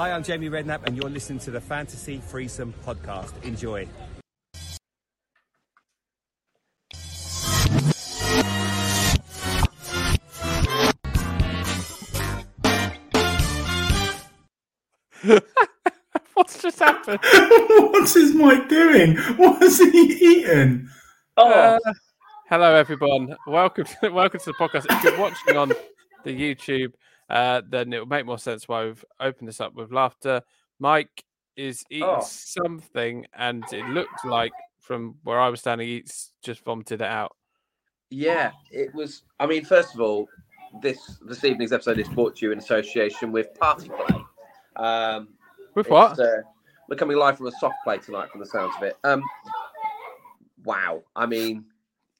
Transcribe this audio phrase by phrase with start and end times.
[0.00, 3.34] Hi, I'm Jamie Redknapp, and you're listening to the Fantasy Threesome podcast.
[3.44, 3.86] Enjoy.
[16.32, 17.18] What's just happened?
[17.92, 19.18] What's his mic doing?
[19.36, 20.88] What has he eaten?
[21.36, 21.78] Uh,
[22.48, 23.36] hello, everyone.
[23.46, 24.86] Welcome to welcome to the podcast.
[24.88, 25.74] If you're watching on
[26.24, 26.94] the YouTube,
[27.30, 30.42] uh, then it will make more sense why we've opened this up with laughter.
[30.78, 31.24] Mike
[31.56, 32.20] is eating Oh.
[32.22, 37.36] something, and it looked like from where I was standing, he's just vomited it out.
[38.10, 39.22] Yeah, it was.
[39.38, 40.28] I mean, first of all,
[40.82, 44.24] this this evening's episode is brought to you in association with Party Play.
[44.76, 45.28] Um,
[45.74, 46.18] With what?
[46.18, 46.42] Uh,
[46.88, 48.96] we're coming live from a soft play tonight, from the sounds of it.
[49.04, 49.22] Um,
[50.64, 51.02] wow.
[51.14, 51.64] I mean,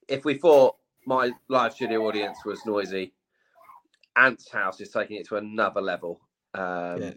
[0.09, 3.13] if we thought my live studio audience was noisy,
[4.21, 6.21] Ant's house is taking it to another level.
[6.55, 7.13] Um, Yeah.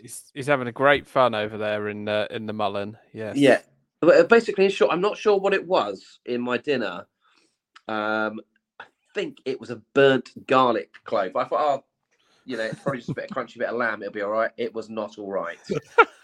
[0.00, 2.96] He's, he's having a great fun over there in uh, in the Mullen.
[3.12, 3.36] Yes.
[3.36, 3.60] Yeah.
[4.00, 7.06] But uh, basically, in short, I'm not sure what it was in my dinner.
[7.88, 8.40] Um,
[8.80, 11.36] I think it was a burnt garlic clove.
[11.36, 11.84] I thought, oh,
[12.44, 14.02] you know, it's probably just a bit of crunchy bit of lamb.
[14.02, 14.50] It'll be all right.
[14.56, 15.58] It was not all right.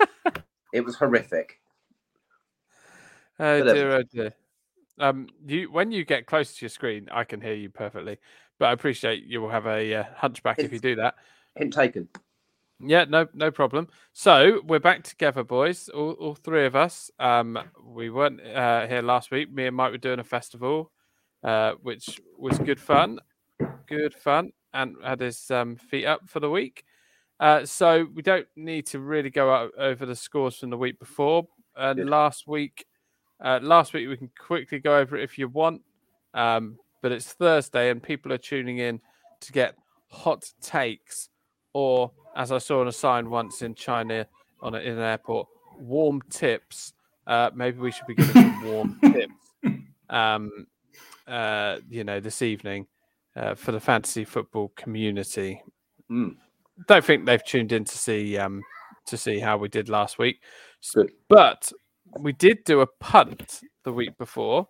[0.72, 1.60] it was horrific.
[3.38, 4.33] Oh But, um, dear, oh dear.
[5.00, 8.18] Um, you when you get close to your screen, I can hear you perfectly.
[8.59, 11.14] But I appreciate you will have a uh, hunchback if you do that.
[11.56, 12.09] Hint taken.
[12.81, 13.89] Yeah, no, no problem.
[14.12, 15.89] So we're back together, boys.
[15.89, 17.11] All, all three of us.
[17.19, 19.53] Um, we weren't uh, here last week.
[19.53, 20.92] Me and Mike were doing a festival,
[21.42, 23.19] uh, which was good fun.
[23.86, 26.84] Good fun, and had his um, feet up for the week.
[27.41, 30.98] Uh, so we don't need to really go out over the scores from the week
[31.01, 31.48] before.
[31.77, 32.86] And last week,
[33.41, 35.83] uh, last week we can quickly go over it if you want.
[36.34, 39.00] Um, but it's Thursday, and people are tuning in
[39.41, 39.74] to get
[40.10, 41.28] hot takes
[41.72, 44.27] or as I saw on a sign once in China
[44.60, 46.92] on a, in an airport, warm tips.
[47.27, 49.83] Uh, maybe we should be giving some warm tips.
[50.08, 50.67] Um,
[51.27, 52.86] uh, you know, this evening
[53.36, 55.62] uh, for the fantasy football community.
[56.11, 56.36] Mm.
[56.86, 58.62] Don't think they've tuned in to see um,
[59.06, 60.42] to see how we did last week,
[60.94, 61.11] Good.
[61.28, 61.73] but
[62.18, 64.68] we did do a punt the week before.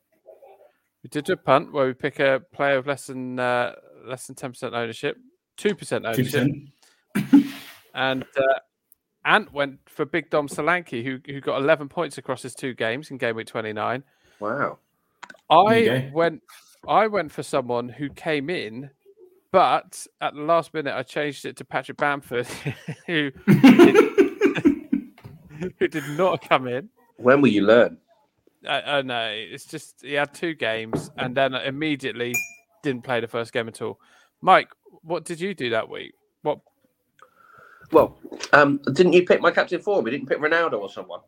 [1.02, 4.26] We did do a punt where we pick a player of less than uh, less
[4.26, 5.16] than ten percent ownership,
[5.56, 6.48] two percent Two ownership
[7.14, 7.46] percent.
[7.94, 8.58] and uh,
[9.24, 13.10] Ant went for Big Dom Solanke, who who got 11 points across his two games
[13.10, 14.02] in game week 29.
[14.40, 14.78] Wow.
[15.50, 16.42] I went
[16.86, 18.90] I went for someone who came in,
[19.50, 22.46] but at the last minute I changed it to Patrick Bamford,
[23.06, 23.30] who
[25.78, 26.88] who did not come in.
[27.16, 27.98] When will you learn?
[28.66, 32.34] I, I know it's just he had two games and then immediately
[32.82, 34.00] didn't play the first game at all.
[34.40, 34.70] Mike,
[35.02, 36.12] what did you do that week?
[36.42, 36.60] What
[37.92, 38.18] Well,
[38.52, 40.10] um, didn't you pick my captain for me?
[40.10, 41.20] Didn't pick Ronaldo or someone?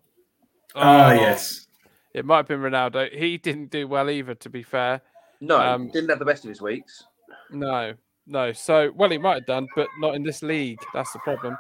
[0.75, 1.67] Ah, Oh, yes.
[2.15, 3.13] It might have been Ronaldo.
[3.13, 5.01] He didn't do well either, to be fair.
[5.41, 7.05] No, Um, didn't have the best of his weeks.
[7.51, 7.95] No,
[8.27, 8.53] no.
[8.53, 10.81] So, well, he might have done, but not in this league.
[10.93, 11.57] That's the problem.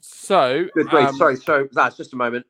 [0.00, 0.92] So, Good.
[0.92, 1.68] Wait, um, sorry, sorry.
[1.72, 2.46] That's just a moment.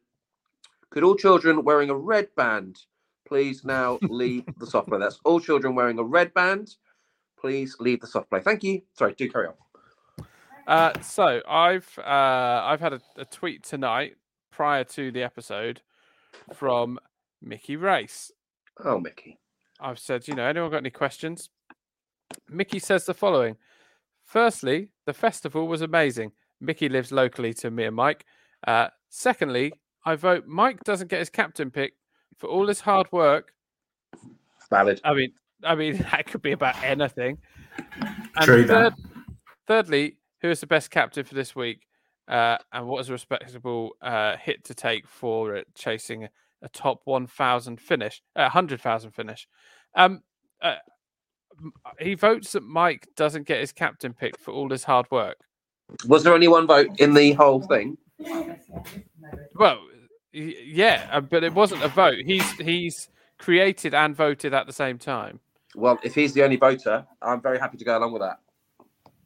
[0.94, 2.78] Could all children wearing a red band
[3.27, 5.00] please now leave the soft play?
[5.00, 6.77] That's all children wearing a red band.
[7.37, 8.38] Please leave the soft play.
[8.38, 8.81] Thank you.
[8.97, 9.55] Sorry, do carry on.
[10.69, 14.15] Uh, so I've uh, I've had a, a tweet tonight
[14.53, 15.82] prior to the episode
[16.53, 17.00] from
[17.43, 18.31] Mickey Race.
[18.84, 19.41] Oh, Mickey.
[19.81, 21.50] I've said, you know, anyone got any questions?
[22.49, 23.56] Mickey says the following.
[24.25, 26.31] Firstly, the festival was amazing.
[26.61, 28.25] Mickey lives locally to me and Mike.
[28.65, 29.72] Uh, secondly,
[30.05, 31.95] I vote Mike doesn't get his captain pick
[32.39, 33.53] for all his hard work.
[34.71, 35.01] Valid.
[35.05, 35.33] I mean,
[35.63, 37.39] I mean that could be about anything.
[38.37, 38.93] And True that.
[38.95, 39.11] third-
[39.67, 41.87] thirdly, who is the best captain for this week?
[42.29, 46.31] Uh, and what is a respectable uh, hit to take for it, chasing a,
[46.63, 49.47] a top 1,000 finish, uh, 100,000 finish?
[49.95, 50.23] Um,
[50.63, 50.77] uh,
[52.01, 55.37] he votes that Mike doesn't get his captain pick for all his hard work.
[56.09, 57.97] Was there only one vote in the whole thing?
[58.19, 59.94] Well, y-
[60.35, 62.19] yeah, uh, but it wasn't a vote.
[62.25, 63.09] He's he's
[63.39, 65.41] created and voted at the same time.
[65.75, 68.39] Well, if he's the only voter, I'm very happy to go along with that.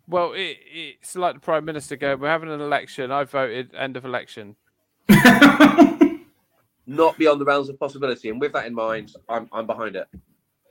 [0.07, 3.11] Well, it, it's like the prime minister going, "We're having an election.
[3.11, 3.75] I voted.
[3.75, 4.57] End of election."
[6.87, 8.31] Not beyond the realms of possibility.
[8.31, 10.09] And with that in mind, I'm, I'm behind it.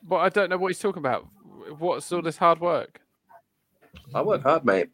[0.02, 1.28] But I don't know what he's talking about.
[1.78, 3.02] What's all this hard work?
[4.16, 4.90] I work hard, mate.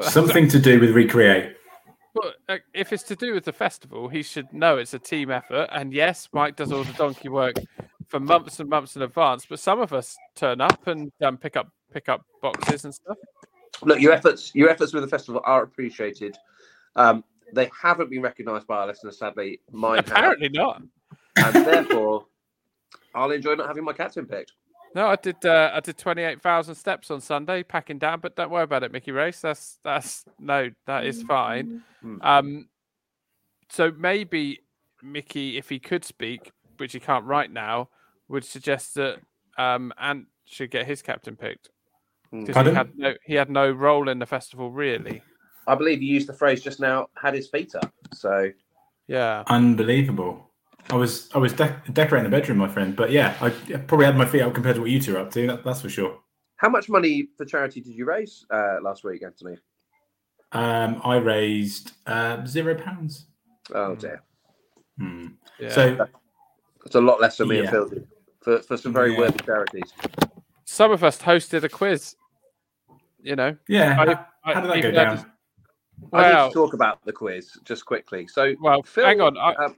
[0.00, 1.56] Something to do with recreate.
[2.14, 5.30] But uh, if it's to do with the festival, he should know it's a team
[5.30, 5.68] effort.
[5.72, 7.56] And yes, Mike does all the donkey work
[8.08, 9.46] for months and months in advance.
[9.46, 13.16] But some of us turn up and um, pick up pick up boxes and stuff.
[13.82, 16.36] Look, your efforts, your efforts with the festival are appreciated.
[16.96, 19.60] Um, they haven't been recognised by our listeners, sadly.
[19.70, 20.82] Mine have, Apparently not.
[21.36, 22.26] and therefore,
[23.14, 24.52] I'll enjoy not having my captain picked.
[24.94, 25.44] No, I did.
[25.44, 28.20] Uh, I did twenty eight thousand steps on Sunday, packing down.
[28.20, 29.40] But don't worry about it, Mickey Race.
[29.40, 31.82] That's that's no, that is fine.
[32.02, 32.16] Hmm.
[32.22, 32.68] Um,
[33.70, 34.60] so maybe
[35.02, 37.88] Mickey, if he could speak, which he can't right now,
[38.28, 39.18] would suggest that
[39.58, 41.70] um Ant should get his captain picked
[42.30, 42.44] Hmm.
[42.44, 45.22] because he had no he had no role in the festival really.
[45.66, 47.92] I believe you used the phrase just now, had his feet up.
[48.12, 48.50] So,
[49.06, 49.44] Yeah.
[49.46, 50.50] Unbelievable.
[50.90, 52.94] I was I was de- decorating the bedroom, my friend.
[52.94, 55.20] But yeah, I I probably had my feet up compared to what you two are
[55.20, 55.46] up to.
[55.46, 56.18] That, that's for sure.
[56.56, 59.56] how much money for charity did you raise uh, last week, Anthony?
[60.52, 63.26] Um, I raised uh, zero pounds.
[63.74, 64.22] Oh dear,
[64.98, 65.28] Hmm.
[65.58, 65.70] yeah.
[65.70, 66.06] So
[66.84, 67.70] it's a lot less than me and Yeah.
[67.70, 68.06] Phil did
[68.40, 69.18] for, for some very Yeah.
[69.20, 69.92] worthy charities.
[70.64, 72.16] some of us hosted a quiz.
[73.22, 75.26] You know, yeah, I- how, I- how did that go even though- down?
[76.12, 78.26] I need to talk about the quiz just quickly.
[78.26, 79.38] So, well, Phil, hang on.
[79.38, 79.76] I, um,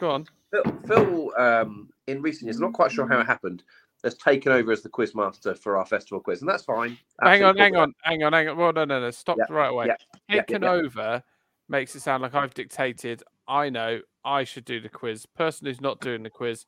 [0.00, 0.26] go on.
[0.50, 3.62] Phil, Phil um, in recent years, I'm not quite sure how it happened,
[4.02, 6.98] has taken over as the quiz master for our festival quiz, and that's fine.
[7.22, 8.56] hang on, hang on, hang on, hang on.
[8.56, 9.10] Well, no, no, no.
[9.10, 9.86] Stop Yeah, right away.
[10.28, 10.72] yeah, Taken yeah.
[10.72, 11.22] over
[11.68, 13.22] makes it sound like I've dictated.
[13.46, 15.26] I know I should do the quiz.
[15.26, 16.66] Person who's not doing the quiz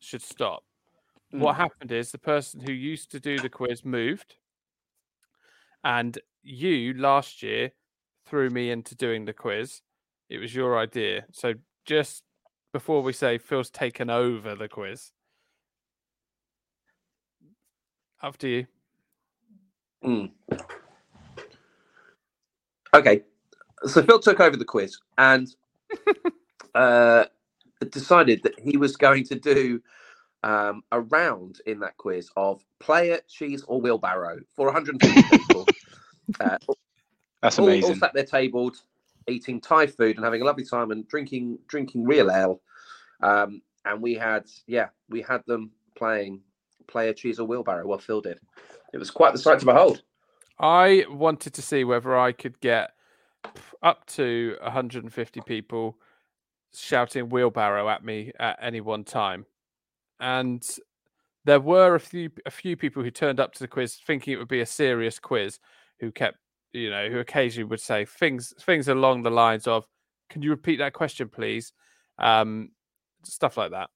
[0.00, 0.62] should stop.
[1.32, 1.60] What Hmm.
[1.62, 4.36] happened is the person who used to do the quiz moved,
[5.84, 7.72] and you last year
[8.26, 9.82] threw me into doing the quiz.
[10.28, 11.26] It was your idea.
[11.32, 11.54] So
[11.84, 12.22] just
[12.78, 15.10] before we say Phil's taken over the quiz,
[18.22, 18.66] up to you.
[20.04, 20.30] Mm.
[22.94, 23.22] Okay,
[23.84, 25.48] so Phil took over the quiz and
[26.76, 27.24] uh,
[27.90, 29.82] decided that he was going to do
[30.44, 35.66] um, a round in that quiz of player, cheese, or wheelbarrow for 150 people.
[36.40, 36.58] uh,
[37.42, 37.96] That's all, all amazing.
[37.96, 38.76] sat there tabled,
[39.28, 42.60] eating Thai food and having a lovely time and drinking drinking real ale.
[43.22, 46.40] Um, and we had, yeah, we had them playing
[46.86, 47.86] player, cheese, or wheelbarrow.
[47.86, 48.38] Well, Phil did.
[48.92, 50.02] It was quite the sight to behold.
[50.58, 52.92] I wanted to see whether I could get
[53.82, 55.98] up to 150 people
[56.74, 59.46] shouting wheelbarrow at me at any one time.
[60.20, 60.66] And
[61.44, 64.38] there were a few a few people who turned up to the quiz thinking it
[64.38, 65.60] would be a serious quiz
[66.00, 66.38] who kept
[66.72, 69.86] you know who occasionally would say things things along the lines of
[70.30, 71.72] can you repeat that question please
[72.18, 72.70] um
[73.24, 73.88] stuff like that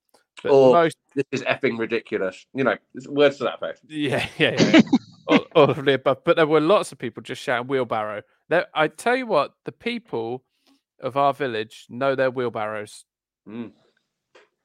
[0.42, 2.46] but Or- most This is effing ridiculous.
[2.54, 2.76] You know,
[3.08, 3.80] words to that effect.
[3.86, 4.80] yeah, yeah, yeah.
[5.28, 6.24] all, all of the above.
[6.24, 8.22] But there were lots of people just shouting wheelbarrow.
[8.48, 10.42] There, I tell you what, the people
[11.00, 13.04] of our village know their wheelbarrows.
[13.46, 13.72] Mm.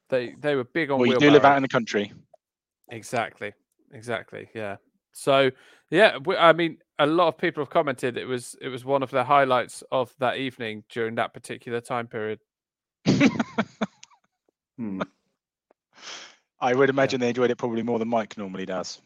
[0.08, 2.12] They they were big on Well, you do live out in the country.
[2.90, 3.52] Exactly,
[3.92, 4.48] exactly.
[4.54, 4.76] Yeah.
[5.12, 5.50] So
[5.90, 9.02] yeah, we, I mean, a lot of people have commented it was it was one
[9.02, 12.40] of the highlights of that evening during that particular time period.
[14.76, 15.02] Hmm.
[16.60, 19.00] I would imagine they enjoyed it probably more than Mike normally does.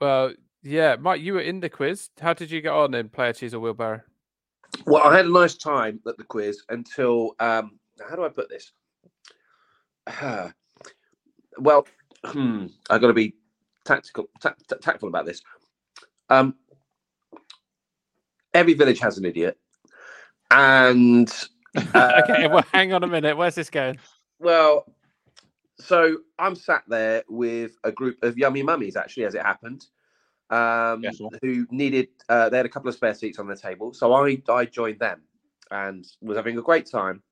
[0.00, 0.32] Well,
[0.62, 2.08] yeah, Mike, you were in the quiz.
[2.18, 4.00] How did you get on in player cheese or wheelbarrow?
[4.86, 8.48] Well, I had a nice time at the quiz until um, how do I put
[8.48, 8.72] this?
[10.06, 10.48] Uh,
[11.58, 11.86] well,
[12.24, 13.34] hmm, I've got to be
[13.88, 15.42] tactical, ta- ta- tactful about this.
[16.30, 16.54] Um,
[18.54, 19.58] every village has an idiot,
[20.50, 21.32] and
[21.94, 23.36] uh, okay, well, hang on a minute.
[23.36, 23.98] Where's this going?
[24.38, 24.84] well,
[25.80, 29.86] so I'm sat there with a group of yummy mummies, actually, as it happened,
[30.50, 31.32] um, Careful.
[31.42, 32.08] who needed.
[32.28, 34.98] Uh, they had a couple of spare seats on the table, so I I joined
[34.98, 35.22] them
[35.70, 37.22] and was having a great time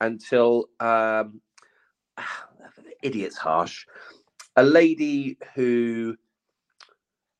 [0.00, 1.40] until um,
[3.02, 3.86] idiot's harsh.
[4.60, 6.16] A lady who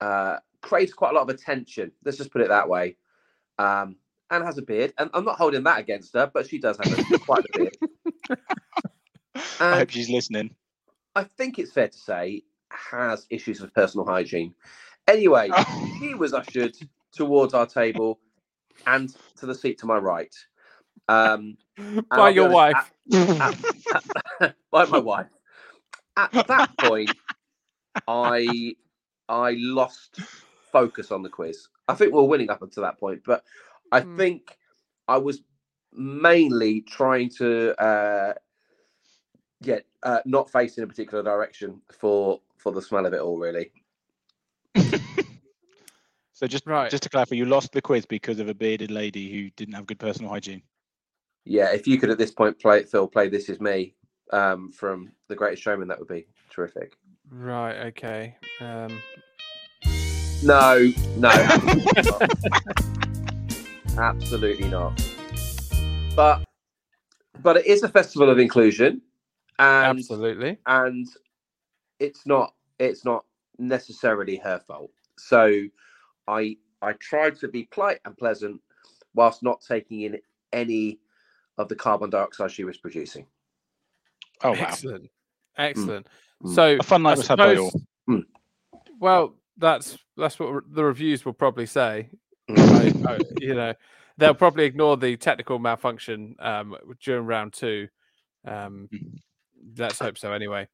[0.01, 1.93] uh, craves quite a lot of attention.
[2.03, 2.97] Let's just put it that way.
[3.59, 3.97] Um,
[4.31, 6.87] and has a beard, and I'm not holding that against her, but she does have
[6.87, 7.77] a, quite a beard.
[9.61, 10.55] I hope she's listening.
[11.15, 14.55] I think it's fair to say has issues with personal hygiene.
[15.09, 15.51] Anyway,
[16.01, 16.75] he was ushered
[17.13, 18.19] towards our table
[18.87, 20.35] and to the seat to my right.
[21.09, 21.59] Um,
[22.09, 22.93] By your honest, wife.
[24.41, 25.27] at- by my wife.
[26.35, 27.17] At that point,
[28.09, 28.77] I
[29.29, 30.23] I lost
[30.73, 31.69] focus on the quiz.
[31.89, 33.45] I think we we're winning up until that point, but
[33.93, 34.17] I Hmm.
[34.17, 34.57] think
[35.09, 35.43] I was
[35.93, 38.35] mainly trying to uh,
[39.63, 43.39] get uh, not face in a particular direction for for the smell of it all.
[43.39, 43.73] Really,
[46.35, 46.91] So just Right.
[46.91, 49.87] just to clarify, you lost the quiz because of a bearded lady who didn't have
[49.87, 50.63] good personal hygiene.
[51.45, 51.73] yeah.
[51.73, 53.95] If you could at this point play Phil, play "This Is Me"
[54.33, 56.93] um, from The Greatest Showman, that would be terrific.
[57.31, 57.87] Right.
[57.87, 58.37] Okay.
[58.61, 59.01] Um,
[60.43, 61.31] No, no.
[63.99, 65.01] Absolutely not.
[66.17, 66.43] But
[67.43, 69.01] but it is a festival of inclusion,
[69.59, 70.59] and Absolutely.
[70.67, 71.07] and
[71.99, 73.25] it's not it's not
[73.59, 74.91] necessarily her fault.
[75.19, 75.65] So
[76.27, 78.61] I I tried to be polite and pleasant
[79.15, 80.19] whilst not taking in
[80.53, 80.99] any
[81.59, 83.27] of the carbon dioxide she was producing.
[84.43, 84.57] Oh wow.
[84.59, 85.11] Excellent.
[85.59, 86.07] Excellent.
[86.45, 86.55] Mm.
[86.55, 87.71] So A fun night I was had by all.
[87.71, 88.25] suppose-
[88.99, 92.11] Well, that's that's what re- the reviews will probably say.
[92.51, 93.07] Mm.
[93.07, 93.75] I- I- you know,
[94.17, 97.89] they'll probably ignore the technical malfunction um, during round two.
[98.47, 99.19] Um, Mm.
[99.79, 100.33] let's hope so.
[100.33, 100.67] Anyway,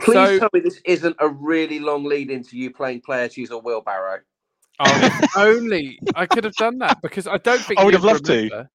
[0.00, 3.50] Please So- tell me this isn't a really long lead into you playing player use
[3.50, 4.20] a wheelbarrow.
[4.78, 8.24] oh, only I could have done that because I don't think I would have loved
[8.26, 8.68] to.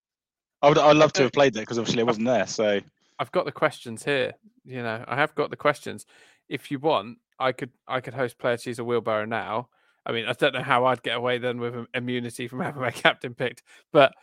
[0.62, 2.46] I would I'd love to have played that because obviously I wasn't there.
[2.46, 2.82] So
[3.24, 4.34] I've got the questions here.
[4.66, 6.06] You know, I have got the questions.
[6.50, 9.70] If you want, I could I could host player choose a wheelbarrow now.
[10.06, 12.92] I mean, I don't know how I'd get away then with immunity from having my
[12.92, 13.64] captain picked,
[13.94, 14.14] but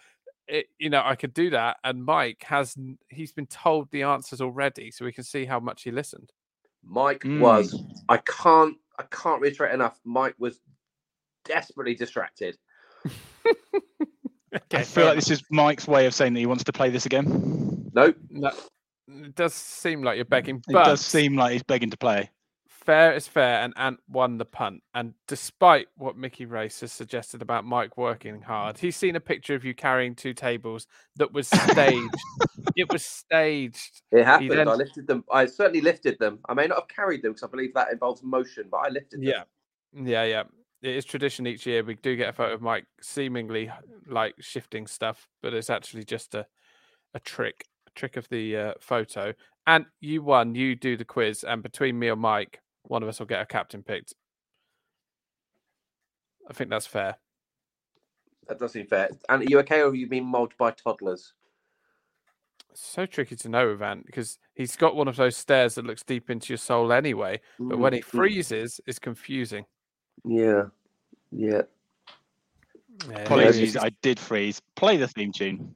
[0.47, 1.78] it, you know, I could do that.
[1.83, 2.76] And Mike has
[3.09, 6.30] he's been told the answers already, so we can see how much he listened.
[6.85, 7.40] Mike Mm.
[7.40, 9.99] was I can't I can't reiterate enough.
[10.04, 10.61] Mike was
[11.47, 12.59] desperately distracted.
[13.07, 13.14] Okay,
[14.54, 16.90] I fair feel like this is Mike's way of saying that he wants to play
[16.90, 17.90] this again.
[17.92, 18.16] Nope.
[18.30, 18.52] No,
[19.25, 21.97] it does seem like you're mm, begging, It but does seem like he's begging to
[21.97, 22.31] play.
[22.69, 24.83] fair is fair, and Ant won the punt.
[24.95, 29.55] And despite what Mickey Race has suggested about Mike working hard, he's seen a picture
[29.55, 30.87] of you carrying two tables
[31.17, 32.14] that was staged.
[32.76, 34.02] it was staged.
[34.12, 34.50] It happened.
[34.52, 35.25] then- I lifted them.
[35.33, 36.40] I certainly lifted them.
[36.49, 39.21] I may not have carried them because I believe that involves motion, but I lifted
[39.21, 39.29] them.
[39.29, 39.43] Yeah,
[39.93, 40.43] yeah, yeah.
[40.83, 41.85] It is tradition each year.
[41.85, 43.71] We do get a photo of Mike seemingly
[44.07, 46.47] like shifting stuff, but it's actually just a
[47.14, 49.32] a trick, a trick of the uh, photo.
[49.66, 50.54] And you won.
[50.54, 53.47] You do the quiz, and between me or Mike, one of us will get a
[53.47, 54.14] captain picked.
[56.49, 57.16] I think that's fair.
[58.49, 59.11] That does seem fair.
[59.28, 61.35] And are you okay or have you been mobbed by toddlers?
[62.73, 66.02] so tricky to know with Ant because he's got one of those stares that looks
[66.02, 67.40] deep into your soul anyway.
[67.59, 69.64] But when he Mm, mm, freezes, it's confusing.
[70.25, 70.64] Yeah.
[71.32, 71.62] Yeah.
[73.09, 74.61] Yeah, Apologies, I did freeze.
[74.76, 75.75] Play the theme tune.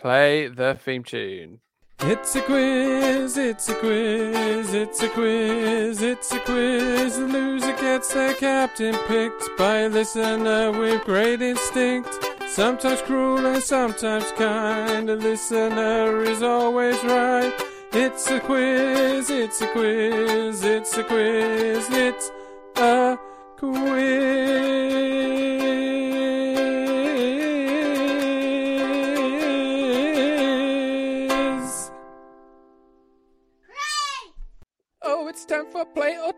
[0.00, 1.60] Play the theme tune.
[2.00, 7.16] It's a quiz, it's a quiz, it's a quiz, it's a quiz.
[7.16, 12.10] The loser gets their captain picked by a listener with great instinct.
[12.46, 15.08] Sometimes cruel and sometimes kind.
[15.08, 17.52] The listener is always right.
[17.92, 22.30] It's a quiz, it's a quiz, it's a quiz, it's
[22.76, 23.18] a
[23.56, 25.25] quiz.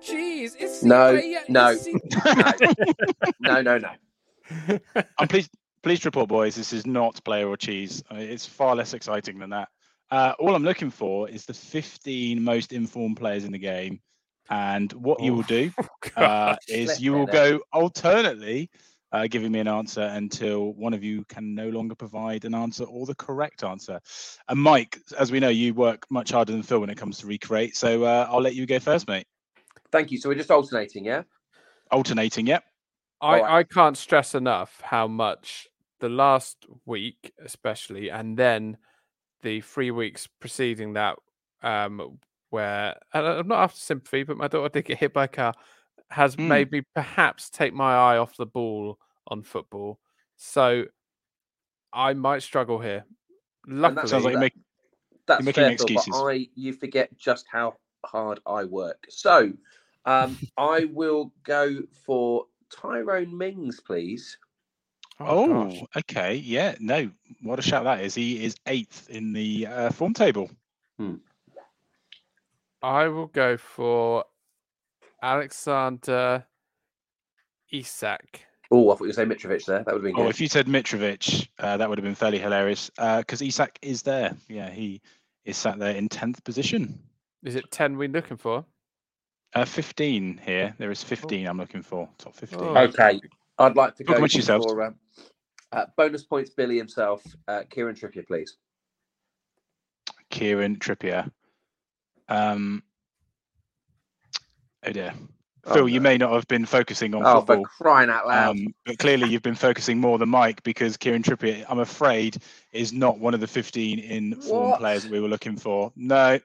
[0.02, 0.56] For play or cheese.
[0.58, 1.76] It's No, play- no.
[3.40, 4.78] No, no, no.
[5.18, 5.50] I'm pleased,
[5.82, 8.02] pleased to report, boys, this is not player or cheese.
[8.10, 9.68] Uh, It's far less exciting than that.
[10.10, 14.00] Uh, all I'm looking for is the 15 most informed players in the game.
[14.50, 15.86] And what you will do Oh,
[16.24, 18.70] uh, is you will go alternately,
[19.12, 22.84] uh, giving me an answer until one of you can no longer provide an answer
[22.84, 24.00] or the correct answer.
[24.48, 27.26] And Mike, as we know, you work much harder than Phil when it comes to
[27.26, 27.76] recreate.
[27.76, 29.26] So uh, I'll let you go first, mate.
[29.90, 30.18] Thank you.
[30.18, 31.23] So we're just alternating, yeah?
[31.90, 32.64] Alternating, yep.
[33.21, 33.52] I, Alright.
[33.52, 35.68] I can't stress enough how much
[36.00, 38.76] the last week, especially, and then
[39.42, 41.16] the three weeks preceding that,
[41.62, 42.18] um,
[42.50, 45.28] where and I- I'm not after sympathy, but my daughter did get hit by a
[45.28, 45.54] car,
[46.11, 46.49] has Mm.
[46.49, 49.99] made me perhaps take my eye off the ball on football.
[50.37, 50.85] So
[51.92, 53.04] I might struggle here.
[53.66, 54.64] Luckily, that's Sounds like you're that- making.
[55.26, 56.09] That's making fair, Phil, excuses.
[56.11, 57.76] but I you forget just how
[58.07, 59.04] hard I work.
[59.11, 59.52] So
[60.04, 64.38] um, I will go for Tyrone Mings, please.
[65.20, 65.82] Oh, gosh.
[65.96, 66.34] okay.
[66.36, 67.10] Yeah, no.
[67.42, 68.14] What a shout that is.
[68.14, 70.50] He is eighth in the uh, form table.
[72.82, 74.24] I will go for
[75.22, 76.44] Alexander
[77.72, 78.42] Isak.
[78.70, 79.78] Oh, I thought you were saying Mitrovic there.
[79.82, 80.30] That would have been Oh, good.
[80.30, 84.36] if you said Mitrovic, uh, that would have been fairly hilarious because Isak is there.
[84.48, 85.00] Yeah, he
[85.44, 86.98] is sat there in 10th position.
[87.44, 88.64] Is it 10 we're looking for?
[89.54, 90.74] Uh, 15 here.
[90.78, 92.08] There is 15 I'm looking for.
[92.18, 92.58] Top 15.
[92.60, 92.76] Oh.
[92.76, 93.20] Okay,
[93.58, 94.66] I'd like to Talk go amongst yourselves.
[94.66, 94.94] for um,
[95.72, 96.50] uh, bonus points.
[96.50, 98.56] Billy himself, uh, Kieran Trippier, please.
[100.30, 101.30] Kieran Trippier.
[102.28, 102.82] Um,
[104.84, 105.14] oh dear.
[105.64, 106.04] Oh, Phil, you no.
[106.04, 107.64] may not have been focusing on Oh, football.
[107.64, 108.56] for crying out loud!
[108.56, 112.36] Um, but clearly, you've been focusing more than Mike because Kieran Trippier, I'm afraid,
[112.72, 114.80] is not one of the 15 in form What?
[114.80, 115.92] players that we were looking for.
[115.96, 116.38] No,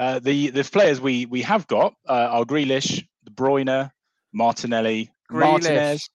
[0.00, 3.90] uh, the the players we we have got uh, are Grealish, De Bruyne,
[4.32, 5.40] Martinelli, Grealish.
[5.62, 6.10] Martinez.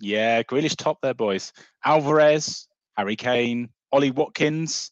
[0.00, 1.52] Yeah, Grealish top there, boys.
[1.84, 4.90] Alvarez, Harry Kane, Ollie Watkins,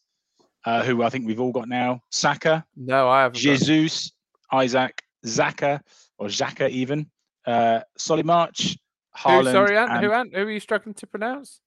[0.65, 2.01] uh, who I think we've all got now.
[2.11, 3.35] Saka, No, I haven't.
[3.35, 4.11] got- Jesus,
[4.53, 5.81] Isak, Zaka,
[6.17, 7.09] or Zaka even.
[7.45, 8.77] Uh, Solly March,
[9.23, 11.61] Who, sorry, Ant, and who, Ant, who are you struggling to pronounce?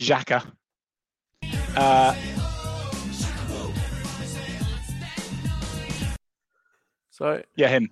[0.00, 0.44] Zaka.
[1.76, 2.14] Uh,
[7.20, 7.90] So yeah, him.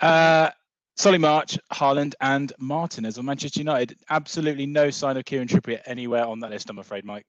[0.00, 0.50] Uh,
[0.96, 3.96] Solly March, Haaland, and Martinez on Manchester United.
[4.08, 7.26] Absolutely no sign of Kieran Trippier anywhere on that list, I'm afraid, Mike.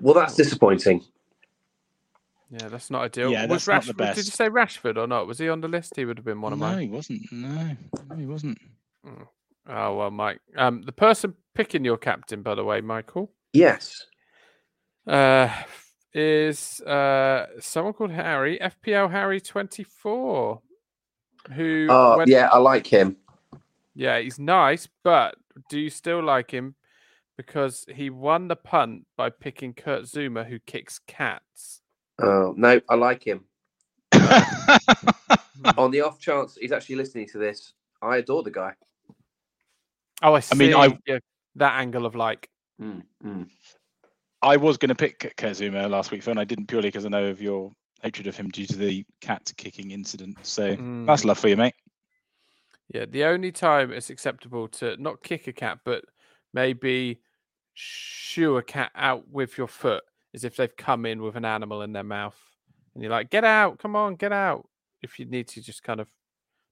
[0.00, 1.04] Well, that's disappointing.
[2.50, 3.30] yeah, that's not ideal.
[3.30, 5.28] Yeah, was that's not the Rashford- Did you say Rashford or not?
[5.28, 5.94] Was he on the list?
[5.94, 6.80] He would have been one of no, mine.
[6.80, 7.32] he wasn't.
[7.32, 7.76] No,
[8.10, 8.58] no, he wasn't.
[9.68, 10.40] Oh well, Mike.
[10.56, 14.04] Um, the person picking your captain, by the way, Michael, Yes.
[15.06, 15.48] uh,
[16.14, 20.60] is uh someone called Harry, FPL Harry twenty four,
[21.52, 23.16] who Oh, went- yeah, I like him.
[23.94, 25.34] yeah, he's nice, but
[25.68, 26.74] do you still like him
[27.36, 31.80] because he won the punt by picking Kurt Zouma, who kicks cats?
[32.22, 33.44] Oh, no, I like him.
[35.78, 38.74] On the off chance he's actually listening to this, I adore the guy.
[40.22, 40.54] Oh, I see.
[40.54, 41.18] I mean, I- yeah,
[41.56, 42.48] that angle of like.
[42.80, 43.48] Mm, mm.
[44.44, 47.08] I was going to pick Kazuma last week, Phil, and I didn't purely because I
[47.08, 47.72] know of your
[48.02, 50.36] hatred of him due to the cat kicking incident.
[50.42, 51.06] So mm.
[51.06, 51.74] that's love for you, mate.
[52.92, 56.04] Yeah, the only time it's acceptable to not kick a cat, but
[56.52, 57.20] maybe
[57.72, 61.80] shoo a cat out with your foot is if they've come in with an animal
[61.80, 62.38] in their mouth
[62.92, 64.68] and you're like, get out, come on, get out.
[65.02, 66.08] If you need to, just kind of,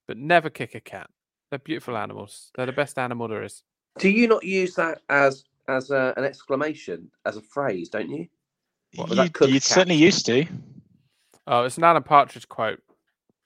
[0.07, 1.09] but never kick a cat.
[1.51, 2.51] They're beautiful animals.
[2.55, 3.63] They're the best animal there is.
[3.99, 8.27] Do you not use that as as a, an exclamation, as a phrase, don't you?
[8.97, 10.47] What was that, You, cook you certainly used to.
[11.47, 12.81] Oh, it's an Alan Partridge quote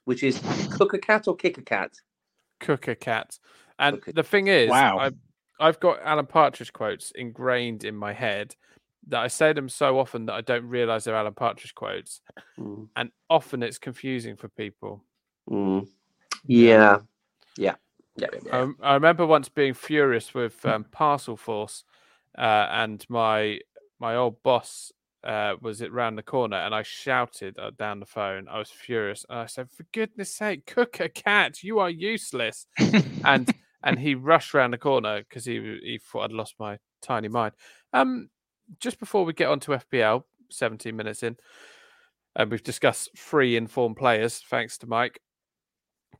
[0.05, 0.39] Which is
[0.71, 1.91] cook a cat or kick a cat?
[2.59, 3.37] cook a cat.
[3.79, 4.97] And Cook a the thing is, Wow.
[4.97, 5.15] I've,
[5.59, 8.55] I've got Alan Partridge quotes ingrained in my head
[9.09, 12.21] that I say them so often that I don't realize they're Alan Partridge quotes.
[12.59, 15.03] Mm, and often it's confusing for people.
[15.49, 15.87] mm.
[16.45, 16.99] Yeah.
[17.57, 17.75] Yeah.
[18.15, 18.27] Yeah.
[18.33, 18.59] yeah, yeah.
[18.59, 21.83] Um, I remember once being furious with um, Parcelforce,
[22.37, 23.59] uh, and my
[23.99, 24.91] my old boss
[25.23, 28.47] uh, was it round the corner, and I shouted uh, down the phone.
[28.47, 31.63] I was furious, and I said, "For goodness' sake, cook a cat!
[31.63, 32.67] You are useless!"
[33.25, 33.51] and
[33.83, 37.53] and he rushed round the corner because he he thought I'd lost my tiny mind.
[37.93, 38.29] Um,
[38.79, 41.37] just before we get on to FPL, 17 minutes in,
[42.35, 45.19] and we've discussed three informed players, thanks to Mike.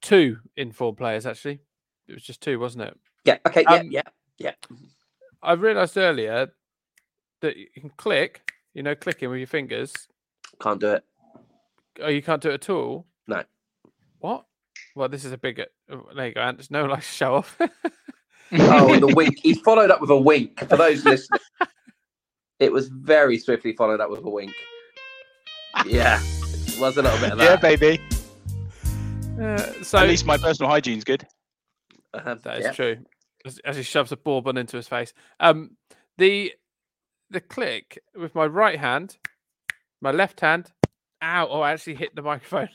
[0.01, 1.59] Two informed players, actually.
[2.07, 2.97] It was just two, wasn't it?
[3.25, 3.37] yeah.
[3.45, 3.63] Okay.
[3.63, 3.73] Yeah.
[3.73, 4.01] um, yeah.
[4.37, 4.53] Yeah.
[5.43, 6.51] I realised earlier
[7.41, 9.93] that you can click, you know, clicking with your fingers.
[10.61, 11.03] Can't do it.
[12.01, 13.05] Oh, you can't do it at all.
[13.27, 13.43] No.
[14.19, 14.45] What?
[14.95, 15.61] Well, this is a big.
[15.91, 16.41] oh, There you go.
[16.41, 16.57] Ant.
[16.57, 17.57] There's no like show off.
[18.53, 19.39] Oh, and the wink.
[19.43, 21.41] He followed up with a wink for those listening.
[22.59, 24.53] It was very swiftly followed up with a wink.
[25.85, 26.21] Yeah.
[26.23, 27.43] it Was a little bit of that.
[27.43, 27.99] yeah, baby.
[29.41, 31.27] Uh, so At least my personal hygiene's good.
[32.13, 32.71] Um, That is yeah.
[32.71, 32.97] true.
[33.47, 35.13] As, as he shoves a bourbon into his face.
[35.39, 35.77] Um,
[36.17, 36.53] the
[37.29, 39.17] the click with my right hand,
[40.01, 40.71] my left hand,
[41.21, 41.47] ow!
[41.49, 42.69] Oh, I actually hit the microphone.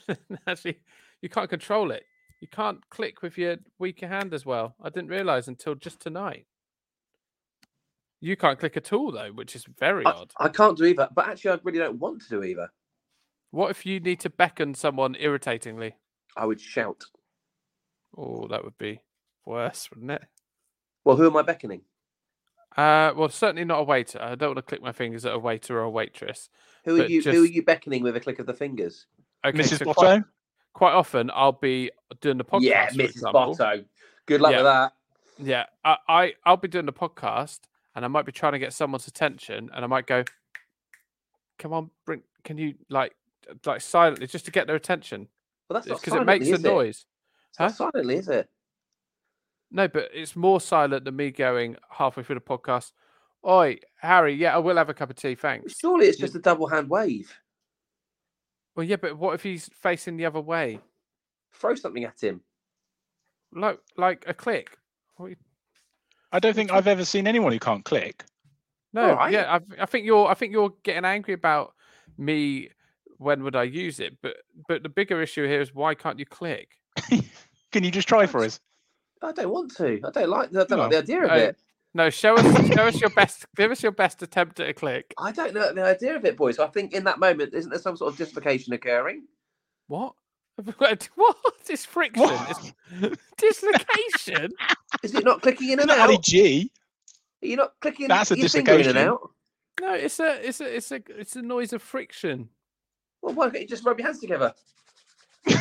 [0.47, 0.81] actually,
[1.21, 2.05] you can't control it.
[2.41, 4.75] You can't click with your weaker hand as well.
[4.83, 6.47] I didn't realize until just tonight.
[8.21, 10.33] You can't click at all though, which is very I, odd.
[10.39, 12.69] I can't do either, but actually, I really don't want to do either.
[13.51, 15.97] What if you need to beckon someone irritatingly?
[16.37, 17.03] I would shout.
[18.17, 19.03] Oh, that would be
[19.45, 20.23] worse, wouldn't it?
[21.05, 21.83] Well, who am I beckoning?
[22.77, 24.21] Uh, well, certainly not a waiter.
[24.23, 26.49] I don't want to click my fingers at a waiter or a waitress.
[26.85, 27.23] Who are But you?
[27.23, 29.07] Who are you beckoning with a click of the fingers?
[29.45, 29.79] Okay, Mrs.
[29.81, 29.95] so Botto.
[29.95, 30.23] quite,
[30.73, 32.63] quite often I'll be doing the podcast.
[32.63, 33.11] yeah, Mrs.
[33.11, 33.57] example.
[33.57, 33.85] Botto.
[34.27, 34.59] Good luck Yeah.
[34.59, 34.93] with that.
[35.39, 37.61] Yeah, I, I I'll be doing the podcast,
[37.95, 40.25] and I might be trying to get someone's attention, and I might go,
[41.59, 42.23] "Come on, bring.
[42.45, 43.15] Can you like
[43.67, 45.29] like silently just to get their attention
[45.69, 46.69] Well, that's not because it makes a is it?
[46.69, 47.07] noise."
[47.51, 48.49] It's not silently, is it?
[49.75, 52.93] No, but it's more silent than me going halfway through the podcast.
[53.47, 54.35] Oi, Harry.
[54.35, 55.75] Yeah, I will have a cup of tea, thanks.
[55.81, 57.35] Surely it's just a double hand wave.
[58.77, 60.81] Well, yeah, but what if he's facing the other way,
[61.55, 62.41] Throw something at him.
[63.53, 64.77] like like a click?
[65.21, 65.37] You-
[66.33, 68.25] I don't think I've ever seen anyone who can't click.
[68.95, 69.33] No, Alright.
[69.33, 70.27] yeah, I, I think you're.
[70.29, 71.75] I think you're getting angry about
[72.19, 72.69] me.
[73.19, 74.17] When would I use it?
[74.23, 74.37] But
[74.69, 76.71] but the bigger issue here is why can't you click?
[77.73, 78.59] Can you just try for us?
[79.23, 80.01] I don't want to.
[80.05, 80.49] I don't like.
[80.51, 80.77] I don't No.
[80.79, 81.57] like the idea of Oh, it.
[81.95, 83.47] No, show us show us your best.
[83.57, 85.13] Give us your best attempt at a click.
[85.19, 86.59] I don't know the idea of it, boys.
[86.59, 89.25] I think in that moment, isn't there some sort of dislocation occurring?
[89.89, 90.15] What?
[91.15, 91.37] What?
[91.69, 92.29] It's friction.
[93.01, 94.53] It's dislocation.
[95.03, 96.23] Is it not clicking in and Bloody out?
[96.23, 96.71] G.
[97.43, 99.09] Are you not clicking That's a your finger in and dislocation.
[99.09, 99.31] out?
[99.81, 102.49] No, it's a it's a it's a it's a noise of friction.
[103.23, 104.53] Well, why can't you just rub your hands together?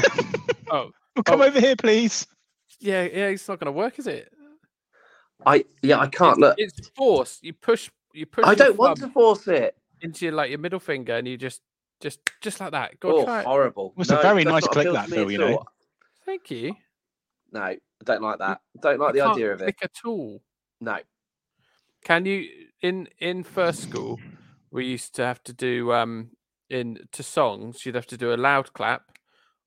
[0.74, 1.45] Oh, Well, come Oh.
[1.45, 2.26] over here, please.
[2.82, 4.32] Yeah, yeah, it's not going to work, is it?
[5.46, 6.56] I yeah, I can't it's, look.
[6.58, 7.39] It's force.
[7.41, 7.89] You push.
[8.13, 8.46] You push.
[8.46, 9.76] I don't want to force it.
[10.02, 11.62] into your like your middle finger, and you just
[12.00, 13.00] just just like that.
[13.00, 13.46] Go Oh, on, try it.
[13.46, 13.94] horrible.
[13.96, 15.54] Well, it's a very nice click, that, to Phil, you know.
[15.58, 15.67] all.
[16.26, 16.76] Thank you.
[17.52, 18.62] No, I don't like that.
[18.82, 19.78] Don't like You the can't idea of it.
[19.78, 20.41] click at all.
[20.80, 20.98] No.
[22.04, 22.48] Can you
[22.82, 24.20] in in first school?
[24.72, 26.32] We used to have to do um
[26.70, 27.86] in to songs.
[27.86, 29.04] You'd have to do a loud clap.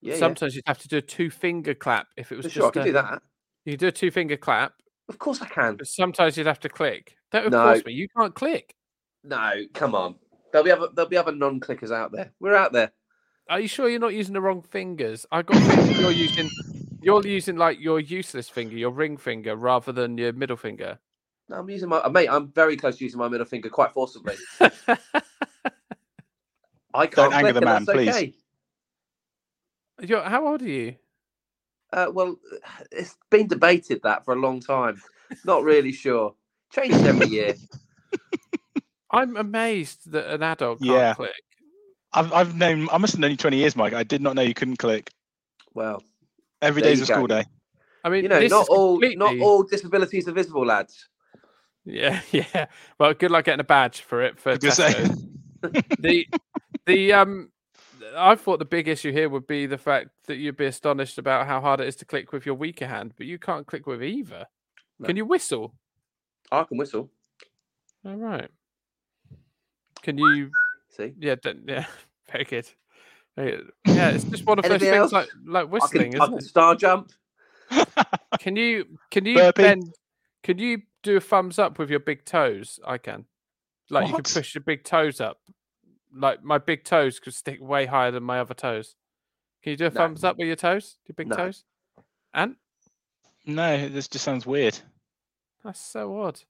[0.05, 2.67] Yeah, Sometimes you'd have to do a two finger clap if it was For sure,
[2.69, 3.23] I can a, do that.
[3.65, 4.75] you do a two finger clap.
[5.09, 5.79] Of course I can.
[5.83, 7.17] Sometimes you'd have to click.
[7.33, 7.63] Don't of No.
[7.65, 7.95] course me.
[7.95, 8.75] You can't click.
[9.23, 10.17] No, come on.
[10.53, 12.33] There'll be other there'll be other non-clickers out there.
[12.39, 12.93] We're out there.
[13.49, 15.25] Are you sure you're not using the wrong fingers?
[15.33, 15.57] I got
[15.99, 16.51] you're using
[17.03, 20.99] you're using like your useless finger, your ring finger, rather than your middle finger.
[21.49, 22.29] No, I'm using my uh, mate.
[22.29, 24.35] I'm very close to using my middle finger quite forcibly.
[26.95, 28.09] I can't anger click the man, please.
[28.11, 28.35] okay.
[30.01, 30.97] You're, how old are you?
[31.93, 32.37] Uh, well,
[32.93, 35.01] it's been debated that for a long time.
[35.45, 36.35] Not really sure.
[36.73, 37.55] Changes every year.
[39.11, 41.15] I'm amazed that an adult can't Yeah.
[41.15, 41.33] click.
[42.13, 43.93] I've, I've known, I must have known you 20 years, Mike.
[43.93, 45.11] I did not know you couldn't click.
[45.75, 46.03] Well,
[46.63, 47.15] Every There day's you a go.
[47.15, 47.45] school day.
[48.05, 49.17] I mean, you know, this not is all completely...
[49.17, 51.09] not all disabilities are visible, lads.
[51.85, 52.67] Yeah, yeah.
[52.99, 54.93] Well, good luck getting a badge for it for I was gonna say.
[55.63, 55.99] Tesco.
[55.99, 56.27] the
[56.87, 57.51] the um.
[58.17, 61.47] I thought the big issue here would be the fact that you'd be astonished about
[61.47, 64.03] how hard it is to click with your weaker hand, but you can't click with
[64.03, 64.47] either.
[64.99, 65.07] No.
[65.07, 65.75] Can you whistle?
[66.53, 67.11] I can whistle.
[68.07, 68.51] All right.
[70.03, 70.51] Can you?
[70.91, 71.87] See, Yeah, d- yeah.
[72.33, 72.69] Very good.
[73.37, 73.71] Very good.
[73.87, 75.13] Yeah, it's just one of those Anything things else?
[75.13, 76.45] like like I whistling, can, isn't can it?
[76.45, 77.13] star jump.
[78.41, 79.63] Can you can you Burpee.
[79.63, 79.95] bend?
[80.43, 82.79] Can you do a thumbs up with your big toes?
[82.87, 83.25] I can.
[83.91, 85.39] Like you can push your big toes up.
[86.15, 88.95] Like my big toes could stick way higher than my other toes.
[89.63, 89.95] Can you do a No.
[89.95, 90.97] thumbs up with your toes?
[91.07, 91.37] Your big No.
[91.37, 91.65] toes?
[92.33, 92.57] And
[93.47, 94.79] no, this just sounds weird.
[95.65, 96.41] that's so odd.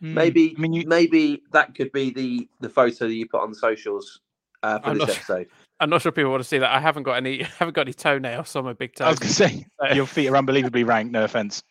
[0.00, 0.14] Hmm.
[0.14, 3.50] Maybe, I mean, you, maybe that could be the the photo that you put on
[3.50, 4.20] the socials
[4.62, 5.48] uh, for I'm this not- episode.
[5.80, 6.70] I'm not sure people want to see that.
[6.70, 7.42] I haven't got any.
[7.44, 9.06] I haven't got any toenails on my big toes.
[9.06, 11.10] I was going to say, your feet are unbelievably rank.
[11.10, 11.62] No offense.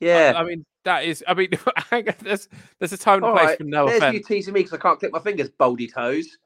[0.00, 0.34] Yeah.
[0.36, 1.24] I mean, that is.
[1.26, 1.48] I mean,
[2.20, 4.74] there's there's a time and All place right, for no There's you teasing me because
[4.74, 6.38] I can't click my fingers, boldy toes.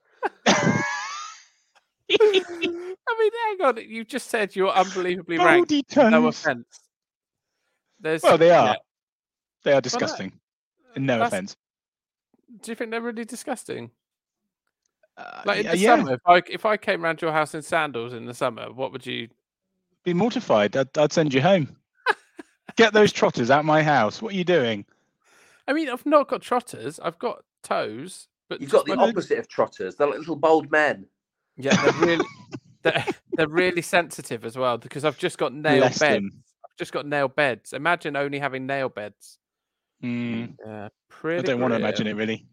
[2.10, 3.76] I mean, hang on.
[3.88, 5.96] You just said you're unbelievably ranked.
[5.96, 6.66] No offense.
[8.00, 8.22] There's.
[8.22, 8.66] Well, they are.
[8.66, 8.74] yeah.
[9.64, 10.32] They are disgusting.
[10.96, 11.56] No That's- offense.
[12.60, 13.90] Do you think they're really disgusting?
[15.16, 17.54] Uh, Like in the yeah, summer, if I if I came round to your house
[17.54, 19.28] in sandals in the summer, what would you?
[20.04, 20.76] be mortified.
[20.76, 21.76] I'd, I'd send you home.
[22.76, 24.20] Get those trotters out my house.
[24.20, 24.84] What are you doing?
[25.68, 26.98] I mean, I've not got trotters.
[26.98, 29.96] I've got toes, but You've got the my- opposite of trotters.
[29.96, 31.06] They're like little bold men.
[31.56, 32.24] Yeah, they're really
[32.82, 36.14] they're, they're really sensitive as well because I've just got nail Bless beds.
[36.16, 36.30] them.
[36.64, 37.72] I've just got nail beds.
[37.72, 39.38] Imagine only having nail beds.
[40.04, 40.88] Mm, Yeah,
[41.24, 42.46] I don't want to imagine it really.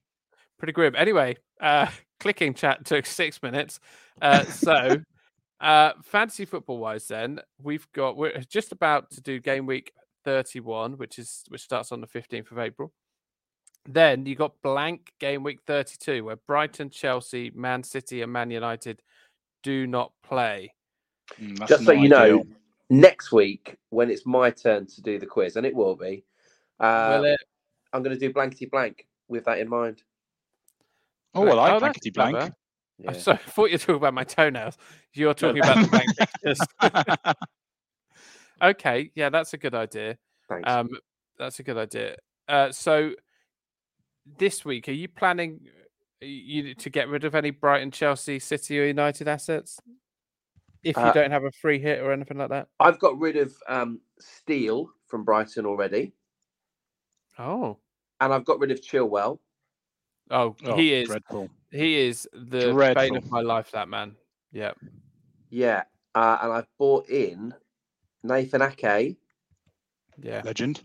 [0.57, 0.95] Pretty grim.
[0.95, 1.87] Anyway, uh,
[2.19, 3.79] clicking chat took six minutes.
[4.21, 4.97] Uh, so,
[5.61, 9.91] uh, fantasy football wise, then we've got we're just about to do game week
[10.25, 12.91] thirty-one, which is which starts on the fifteenth of April.
[13.85, 19.01] Then you got blank game week thirty-two, where Brighton, Chelsea, Man City, and Man United
[19.63, 20.73] do not play.
[21.39, 22.45] Mm, Just so not you know,
[22.89, 26.23] next week when it's my turn to do the quiz, and it will be,
[26.79, 27.39] uh, Will it?
[27.93, 30.03] I'm going to do blankety blank with that in mind.
[31.33, 32.37] Oh, well, I like that's blankety blank.
[32.37, 32.55] clever.
[32.99, 33.11] Yeah.
[33.11, 34.77] Oh, Sorry, I thought you were talking about my toenails.
[35.13, 36.59] You're talking about the blank pictures.
[38.61, 40.17] okay, yeah, that's a good idea.
[40.47, 40.69] Thanks.
[40.69, 40.89] Um,
[41.37, 42.17] that's a good idea.
[42.47, 43.13] Uh, so
[44.37, 45.59] this week, are you planning
[46.21, 49.79] uh, you to get rid of any Brighton, Chelsea, City, or United assets?
[50.83, 52.67] If you Uh, don't have a free hit or anything like that.
[52.79, 56.13] I've got rid of um, Steele from Brighton already,
[57.37, 57.77] Oh,
[58.21, 59.39] and I've got rid of Chilwell.
[60.31, 61.49] oh, Oh, he is dreadful.
[61.71, 63.71] he is the bane of my life.
[63.71, 64.15] That man.
[64.51, 64.71] Yeah.
[65.49, 65.83] Yeah,
[66.15, 67.53] uh, and I've bought in
[68.23, 69.17] Nathan Ake.
[70.21, 70.41] Yeah.
[70.43, 70.81] Legend.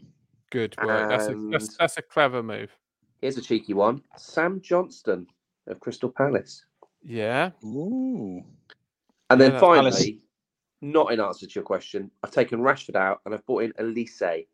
[0.50, 1.08] Good work.
[1.08, 2.70] That's a that's, that's a clever move.
[3.24, 5.26] Here's a cheeky one: Sam Johnstone
[5.66, 6.62] of Crystal Palace.
[7.02, 7.52] Yeah.
[7.64, 8.44] Ooh.
[9.30, 10.10] And Yeah, then that's finally, Palace.
[10.82, 14.44] not in answer to your question, I've taken Rashford out and I've bought in Olise.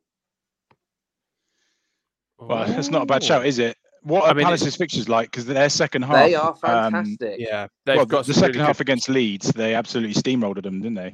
[2.39, 3.77] Well, it's not a bad shout, is it?
[4.03, 5.33] What I mean, it's- Palace's fixtures like?
[5.33, 6.29] Because their second half.
[6.29, 7.41] They are um, fantastic.
[7.41, 10.63] Yeah, they've well, got the some second really half good- against Leeds, they absolutely steamrolled
[10.63, 11.13] them, didn't they?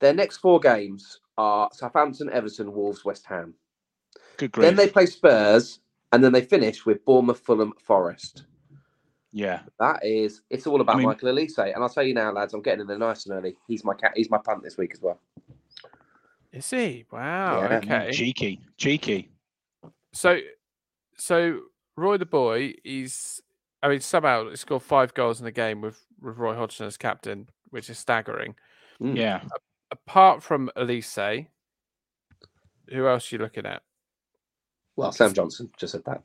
[0.00, 3.52] Their next four games are Southampton, Everton, Wolves, West Ham.
[4.38, 4.64] Good grief.
[4.68, 5.80] Then they play Spurs,
[6.14, 8.44] and then they finish with Bournemouth, Fulham, Forest.
[9.32, 9.62] Yeah.
[9.80, 11.58] That is, it's all about I mean- Michael Olise.
[11.74, 13.56] And I'll tell you now, lads, I'm getting in there nice and early.
[13.66, 14.12] He's my cat.
[14.14, 15.18] He's my punt this week as well.
[16.52, 17.04] Is he?
[17.10, 17.62] Wow.
[17.62, 17.76] Yeah.
[17.78, 18.10] Okay.
[18.12, 18.60] Cheeky.
[18.76, 19.32] Cheeky.
[20.12, 20.38] So,
[21.16, 21.62] so
[21.96, 23.40] Roy the boy, he's.
[23.82, 26.96] I mean, somehow he scored five goals in the game with with Roy Hodgson as
[26.96, 28.54] captain, which is staggering.
[29.02, 29.16] Mm.
[29.16, 29.42] Yeah.
[29.90, 31.18] Apart from Elise,
[32.88, 33.82] who else are you looking at?
[34.96, 36.22] Well, Sam Johnstone just said that.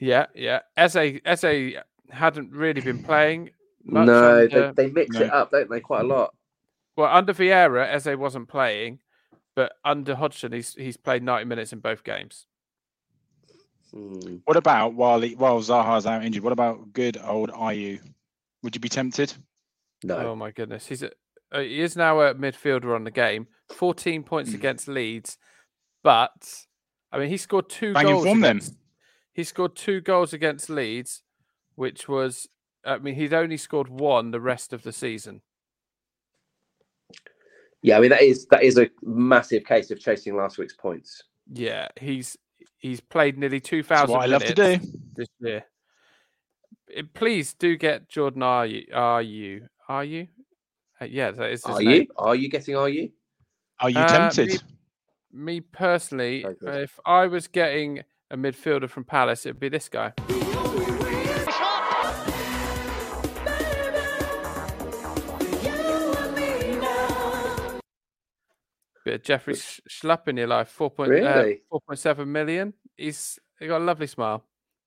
[0.00, 0.60] Yeah, yeah.
[0.76, 1.74] Eze, Eze
[2.10, 3.50] hadn't really been playing.
[3.84, 5.22] Much no, under, they, they mix No.
[5.22, 5.80] it up, don't they?
[5.80, 6.34] Quite a lot.
[6.96, 8.98] well under Vieira, Eze wasn't playing,
[9.54, 12.46] but under Hodgson, he's he's played ninety minutes in both games.
[13.92, 14.36] Hmm.
[14.44, 16.42] What about while he, while Zaha's out injured?
[16.42, 18.00] What about good old Ayew?
[18.62, 19.32] Would you be tempted?
[20.04, 20.16] No.
[20.16, 21.10] Oh my goodness, he's a,
[21.52, 23.46] uh, he is now a midfielder on the game.
[23.70, 25.38] Fourteen points against Leeds,
[26.02, 26.66] but
[27.12, 28.24] I mean he scored two Banging goals.
[28.24, 28.56] form then.
[28.58, 28.74] against,
[29.32, 31.22] He scored two goals against Leeds,
[31.74, 32.48] which was
[32.84, 35.42] I mean he'd only scored one the rest of the season.
[37.82, 41.22] Yeah, I mean that is that is a massive case of chasing last week's points.
[41.52, 42.36] Yeah, he's
[42.78, 44.10] he's played nearly two thousand.
[44.14, 44.78] What I love to do.
[45.14, 45.64] this year.
[46.96, 48.42] Uh, Please do get Jordan.
[48.42, 48.86] Are you?
[48.92, 49.68] Are you?
[49.88, 50.28] Are you?
[51.00, 51.64] Uh, yeah, that is.
[51.64, 52.02] His Are name.
[52.02, 52.06] you?
[52.16, 52.76] Are you getting?
[52.76, 53.10] Are you?
[53.80, 54.48] Are you Uh, tempted?
[54.48, 54.58] me-
[55.32, 60.12] Me personally, if I was getting a midfielder from Palace, it'd be this guy.
[69.04, 71.62] Bit of Jeffrey Sch- Schlupp in your life, four point Really?
[71.70, 72.74] point seven million.
[72.96, 74.44] He's he got a lovely smile,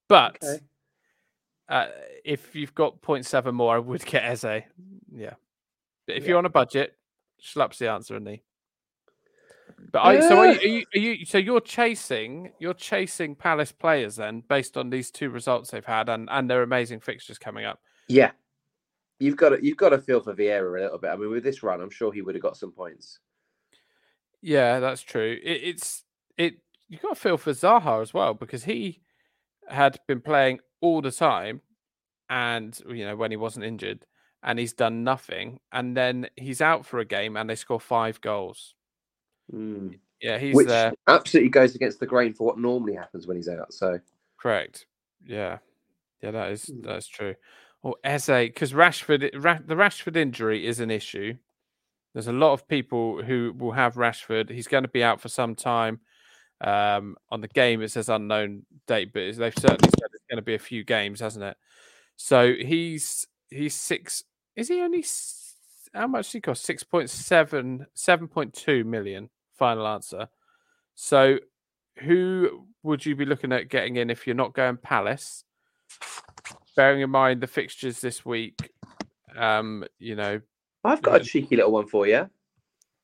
[0.08, 0.64] but Okay.
[1.68, 1.88] uh,
[2.24, 4.44] if you've got 0.7 more, I would get Eze.
[5.12, 5.34] Yeah,
[6.06, 6.30] but if Yeah.
[6.30, 6.98] you're on a budget,
[7.42, 8.44] Schlupp's the answer, isn't he?
[9.92, 11.26] But I, so are you, are you, are you?
[11.26, 16.10] So you're chasing, you're chasing Palace players then, based on these two results they've had
[16.10, 17.80] and and their amazing fixtures coming up.
[18.08, 18.32] Yeah.
[19.20, 21.12] You've got to, you've got to feel for Vieira a little bit.
[21.12, 23.20] I mean, with this run, I'm sure he would have got some points.
[24.42, 25.38] Yeah, that's true.
[25.44, 26.04] It, it's
[26.38, 26.56] it.
[26.90, 29.02] You got to feel for Zaha as well because he
[29.68, 31.62] had been playing all the time,
[32.30, 34.06] and you know when he wasn't injured,
[34.44, 38.20] and he's done nothing, and then he's out for a game and they score five
[38.22, 38.74] goals.
[39.54, 39.98] Mm.
[40.22, 40.94] Yeah, he's Which there.
[41.08, 43.74] absolutely goes against the grain for what normally happens when he's out.
[43.74, 44.00] So
[44.38, 44.86] Correct.
[45.26, 45.58] Yeah,
[46.22, 46.82] yeah, that is Hmm.
[46.82, 47.36] that's true.
[47.84, 51.36] Or Eze, because Rashford, Ra- the Rashford injury is an issue.
[52.14, 54.50] There's a lot of people who will have Rashford.
[54.50, 56.00] He's going to be out for some time.
[56.60, 60.42] Um, on the game, it says unknown date, but they've certainly said it's going to
[60.44, 61.58] be a few games, hasn't it?
[62.18, 64.24] So he's he's six.
[64.56, 65.04] Is he only?
[65.94, 66.64] How much does he cost?
[66.64, 69.30] Six point seven, seven point two million.
[69.58, 70.28] Final answer.
[70.96, 71.38] So,
[72.00, 75.44] who would you be looking at getting in if you're not going Palace?
[76.76, 78.72] Bearing in mind the fixtures this week,
[79.36, 80.42] um, you know,
[80.84, 82.30] I've got a cheeky little one for you.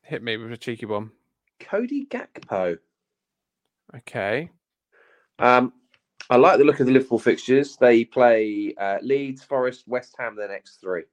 [0.04, 1.12] hit me with a cheeky one.
[1.60, 2.78] Cody Gakpo.
[3.96, 4.50] Okay.
[5.40, 5.74] Um,
[6.30, 7.78] I like the look of the Liverpool fixtures.
[7.78, 11.04] They play uh, Leeds, Forest, West Ham, the next three.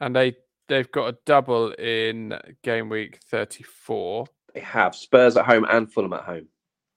[0.00, 0.36] And they
[0.68, 4.26] they've got a double in game week 34.
[4.54, 6.48] They have Spurs at home and Fulham at home.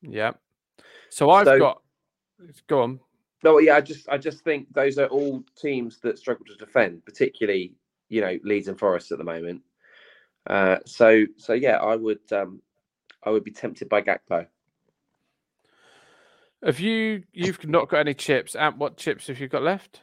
[0.01, 0.39] Yep.
[1.09, 1.81] So I've So- got
[2.67, 2.99] go on.
[3.43, 7.03] No, yeah, I just I just think those are all teams that struggle to defend,
[7.05, 7.73] particularly
[8.09, 9.61] you know Leeds and Forest at the moment.
[10.47, 12.61] Uh, so so yeah, I would um,
[13.23, 14.47] I would be tempted by Gakpo.
[16.63, 18.55] Have you you've not got any chips?
[18.55, 19.99] And what chips have you got left?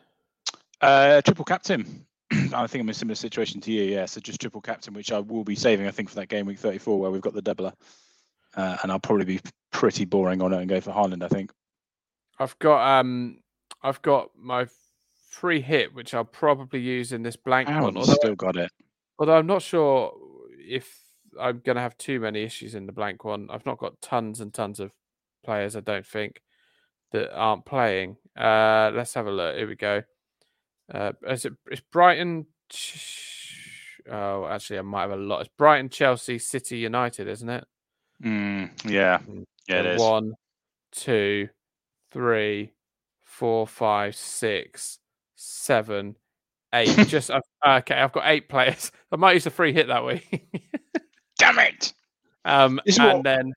[0.81, 2.07] Uh, triple captain.
[2.55, 3.83] I think I'm in a similar situation to you.
[3.85, 5.87] Yeah, so just triple captain, which I will be saving.
[5.87, 7.73] I think for that game week 34 where we've got the doubler,
[8.57, 9.41] uh, and I'll probably be
[9.73, 11.23] pretty boring on it and go for Haaland.
[11.23, 11.53] I think.
[12.39, 13.39] I've got um
[13.83, 14.67] I've got my
[15.29, 17.97] free hit, which I'll probably use in this blank Wow, one.
[17.97, 18.71] Although, still got it.
[19.19, 20.13] although I'm not sure
[20.59, 20.99] if
[21.41, 23.49] I'm gonna have too many issues in the blank one.
[23.51, 24.93] I've not got tons and tons of
[25.45, 26.43] players, I don't think,
[27.13, 28.17] that aren't playing.
[28.37, 29.57] Uh let's have a look.
[29.57, 30.03] Here we go.
[30.93, 32.47] Uh is it it's Brighton
[34.11, 35.41] Oh, actually I might have a lot.
[35.41, 37.65] It's Brighton, Chelsea, City, United, isn't it?
[38.23, 40.01] Mm, yeah, Mm, yeah, it is.
[40.01, 40.35] One,
[40.93, 41.49] two,
[42.11, 42.73] three,
[43.25, 44.99] four, five, six,
[45.37, 46.17] seven,
[46.75, 46.95] eight.
[47.09, 47.95] Just I've, okay.
[47.95, 48.91] I've got eight players.
[49.13, 50.25] I might use a free hit that way.
[51.39, 51.93] Damn it!
[52.45, 53.53] um, and what- then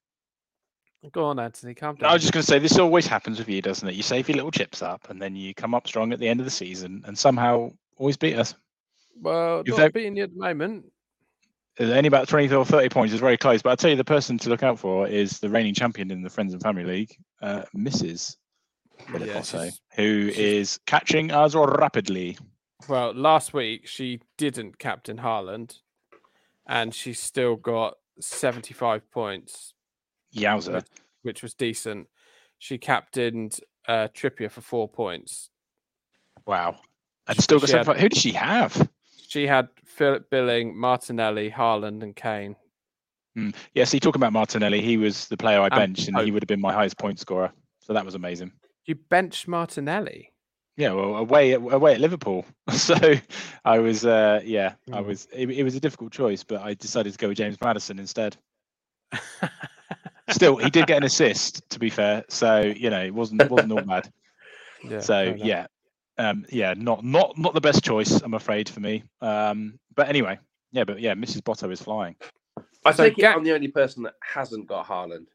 [1.11, 1.73] go on, Anthony.
[1.73, 2.09] Calm down.
[2.09, 3.95] I was just going to say this always happens with you, doesn't it?
[3.95, 6.39] You save your little chips up, and then you come up strong at the end
[6.39, 8.55] of the season, and somehow always beat us.
[9.21, 10.85] well, You're not very- beating you at the moment.
[11.77, 13.13] There's only about 20 or 30 points.
[13.13, 13.61] It's very close.
[13.63, 16.21] But I'll tell you, the person to look out for is the reigning champion in
[16.21, 18.37] the Friends and Family League, uh, Mrs.
[19.11, 20.29] Philip Yeah, Otto, she's- who
[20.85, 22.37] catching us rapidly.
[22.87, 25.79] Well, last week she didn't captain Haaland,
[26.67, 29.73] and she still got 75 points,
[30.35, 30.83] Yowza.
[31.23, 32.07] which was decent.
[32.59, 35.49] She captained uh, Trippier for four points.
[36.45, 36.77] Wow.
[37.27, 38.89] And still got she had- Who did she have?
[39.27, 42.55] She had Philip Billing, Martinelli, Haaland, and Kane.
[43.37, 43.55] Mm.
[43.73, 46.47] Yeah, see, talking about Martinelli, he was the player I benched, and he would have
[46.47, 47.51] been my highest point scorer.
[47.79, 48.51] So that was amazing.
[48.85, 50.31] You benched Martinelli.
[50.77, 52.45] Yeah, well, away at, away at Liverpool.
[52.73, 52.95] So
[53.65, 55.05] I was, uh, yeah, I Mm.
[55.07, 55.27] was.
[55.33, 58.37] It, it was a difficult choice, but I decided to go with James Maddison instead.
[60.33, 62.23] Still, he did get an assist, to be fair.
[62.29, 64.11] So you know, it wasn't wasn't all bad.
[64.85, 65.67] Yeah, so yeah,
[66.17, 69.05] um, yeah, not not not the best choice, I'm afraid, for me.
[69.21, 70.39] Um, but anyway,
[70.73, 71.41] yeah, but yeah, Mrs.
[71.41, 72.17] Botto is flying.
[72.83, 75.27] I So take Gak- I'm the only person that hasn't got Haaland.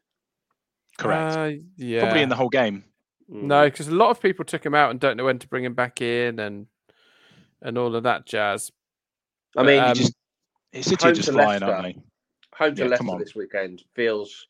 [0.99, 1.35] Correct.
[1.35, 2.01] Uh, yeah.
[2.01, 2.83] Probably in the whole game.
[3.27, 3.43] Mm.
[3.43, 5.63] No, because a lot of people took him out and don't know when to bring
[5.63, 6.67] him back in and
[7.61, 8.71] and all of that jazz.
[9.57, 10.13] I mean, um, just
[10.73, 11.65] City just to flying, Leicester.
[11.65, 12.01] aren't they?
[12.59, 14.45] home to yeah, Leicester this weekend feels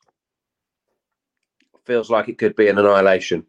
[1.84, 3.44] feels like it could be an annihilation.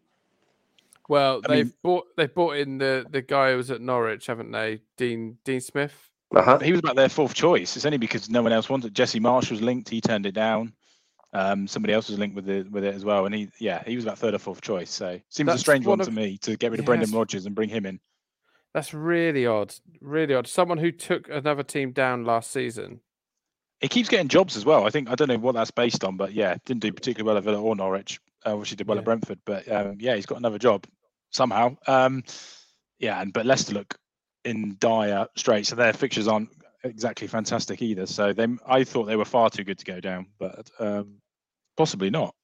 [1.08, 4.26] Well, I they've mean- bought they've bought in the the guy who was at Norwich,
[4.26, 4.80] haven't they?
[4.96, 6.10] Dean Dean Smith.
[6.34, 6.58] Uh-huh.
[6.60, 7.76] He was about their fourth choice.
[7.76, 8.94] It's only because no one else wanted.
[8.94, 9.90] Jesse Marsch was linked.
[9.90, 10.72] He turned it down.
[11.34, 13.96] Um, somebody else was linked with it with it as well, and he yeah he
[13.96, 14.90] was about third or fourth choice.
[14.90, 17.14] So seems That's a strange one one to me to get rid of Brendan Yes.
[17.16, 18.00] Rodgers and bring him in.
[18.72, 19.74] That's really odd.
[20.00, 20.46] Really odd.
[20.46, 23.00] Someone who took another team down last season.
[23.82, 24.86] He keeps getting jobs as well.
[24.86, 27.36] I think I don't know what that's based on, but yeah, didn't do particularly well
[27.36, 28.20] at Villa or Norwich.
[28.46, 29.00] Uh, obviously did well Yeah.
[29.00, 30.86] at Brentford, but um, yeah, he's got another job
[31.30, 31.76] somehow.
[31.86, 32.22] Um,
[32.98, 33.98] yeah, and but Leicester look
[34.44, 36.50] in dire straits, so their fixtures aren't
[36.84, 38.06] exactly fantastic either.
[38.06, 41.16] So they, I thought they were far too good to go down, but um,
[41.76, 42.34] possibly not.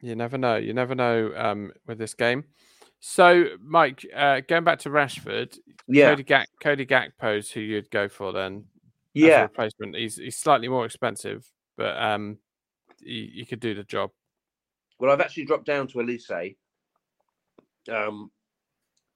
[0.00, 0.56] You never know.
[0.56, 2.44] You never know um, with this game.
[3.00, 5.56] So, Mike, uh, going back to Rashford,
[5.86, 8.77] Yeah, Cody Gak Cody Gakpo's who you'd go for then as a
[9.26, 9.42] yeah.
[9.42, 9.96] replacement.
[9.96, 12.38] He's he's slightly more expensive, but um,
[13.02, 14.10] he, he could do the job.
[14.98, 16.56] Well, I've actually dropped down to Olise,
[17.90, 18.30] um,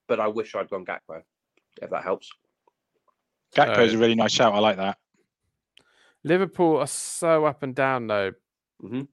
[0.09, 1.23] but I wish I'd gone Gakpo,
[1.81, 2.31] if that helps.
[3.55, 4.55] Gakpo's So- a really nice shout.
[4.55, 4.99] I like that.
[6.25, 8.33] Liverpool are so up and down though.
[8.83, 9.09] Mhm.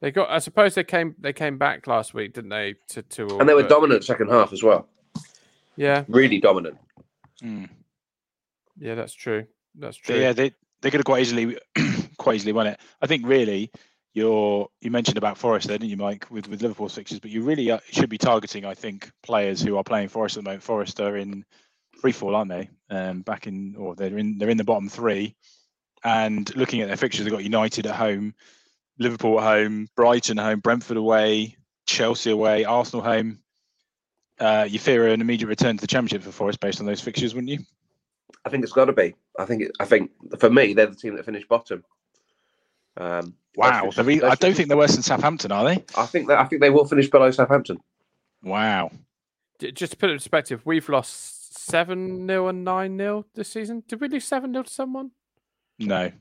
[0.00, 0.30] They got.
[0.30, 1.14] I suppose they came.
[1.18, 2.74] They came back last week, didn't they?
[2.88, 4.88] To to all, And they were but- dominant second half as well.
[5.76, 6.78] Yeah, Really dominant.
[7.42, 7.68] Mm.
[8.78, 9.46] yeah, that's true.
[9.74, 10.16] That's true.
[10.16, 10.52] yeah, they
[10.82, 11.58] they could have quite easily
[12.18, 12.80] quite easily won it.
[13.00, 13.70] I think really
[14.14, 17.20] you're you mentioned about Forest there, didn't you, Mike, with with Liverpool's fixtures?
[17.20, 20.44] But you really uh, should be targeting, I think, players who are playing Forest at
[20.44, 20.62] the moment.
[20.62, 21.44] Forest are in
[22.00, 22.70] free fall, aren't they?
[22.90, 25.34] Um, back in or they're in they're in the bottom three.
[26.02, 28.34] And looking at their fixtures, they've got United at home,
[28.98, 31.56] Liverpool at home, Brighton at home, Brentford away,
[31.86, 33.40] Chelsea away, Arsenal home.
[34.38, 37.34] Uh, you fear an immediate return to the Championship for Forest based on those fixtures,
[37.34, 37.58] wouldn't you?
[38.44, 39.14] I think it's got to be.
[39.38, 39.62] I think.
[39.62, 41.84] It, I think for me, they're the team that finished bottom.
[42.96, 45.84] Um, Wow, those re- I don't fixtures- think they're worse than Southampton, are they?
[45.96, 46.38] I think that.
[46.38, 47.78] I think they will finish below Southampton.
[48.44, 48.92] Wow.
[49.58, 53.82] Just to put it in perspective, we've lost seven 0 and nine 0 this season.
[53.88, 55.10] Did we lose seven 0 to someone?
[55.80, 56.12] No,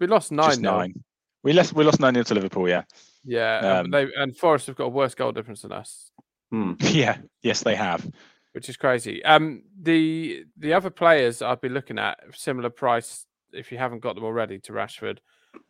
[0.00, 1.04] We lost nine just 0 nine.
[1.44, 1.72] We lost.
[1.74, 2.68] We lost nine 0 to Liverpool.
[2.68, 2.82] Yeah,
[3.24, 6.10] Yeah, um, Um, they and Forest have got a worse goal difference than us,
[6.50, 6.72] Hmm.
[6.80, 7.18] yeah.
[7.42, 8.04] Yes, they have.
[8.52, 9.24] Which is crazy.
[9.24, 14.14] Um, the the other players I'd be looking at similar price if you haven't got
[14.14, 15.18] them already to Rashford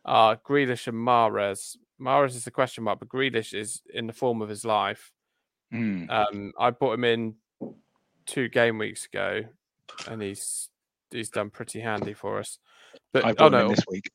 [0.05, 1.77] are Grealish and Mahrez.
[1.99, 5.11] Mahrez is the question mark, but Grealish is in the form of his life.
[5.73, 6.09] Mm.
[6.09, 7.35] Um, I bought him in
[8.25, 9.41] two game weeks ago,
[10.07, 10.69] and he's
[11.11, 12.59] he's done pretty handy for us.
[13.11, 14.11] But I oh no, this week.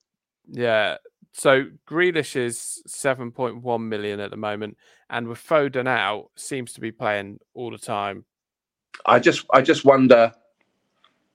[0.47, 0.97] yeah.
[1.33, 4.77] So Grealish is seven point one million at the moment,
[5.11, 8.25] and with Foden out, seems to be playing all the time.
[9.07, 9.45] I just.
[9.53, 10.33] I just wonder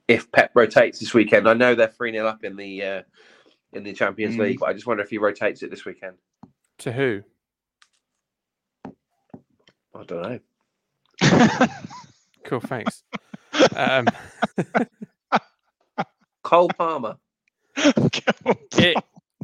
[0.08, 1.48] if Pep rotates this weekend.
[1.48, 3.02] I know they're three 0 up in the uh,
[3.74, 4.40] in the Champions Mm.
[4.40, 6.18] League, but I just wonder if he rotates it this weekend.
[6.80, 7.24] To who?
[9.96, 10.42] I don't
[11.22, 11.68] know.
[12.46, 13.04] Cool, thanks.
[13.74, 14.06] um,
[16.44, 17.16] Cole Palmer.
[17.78, 18.98] it,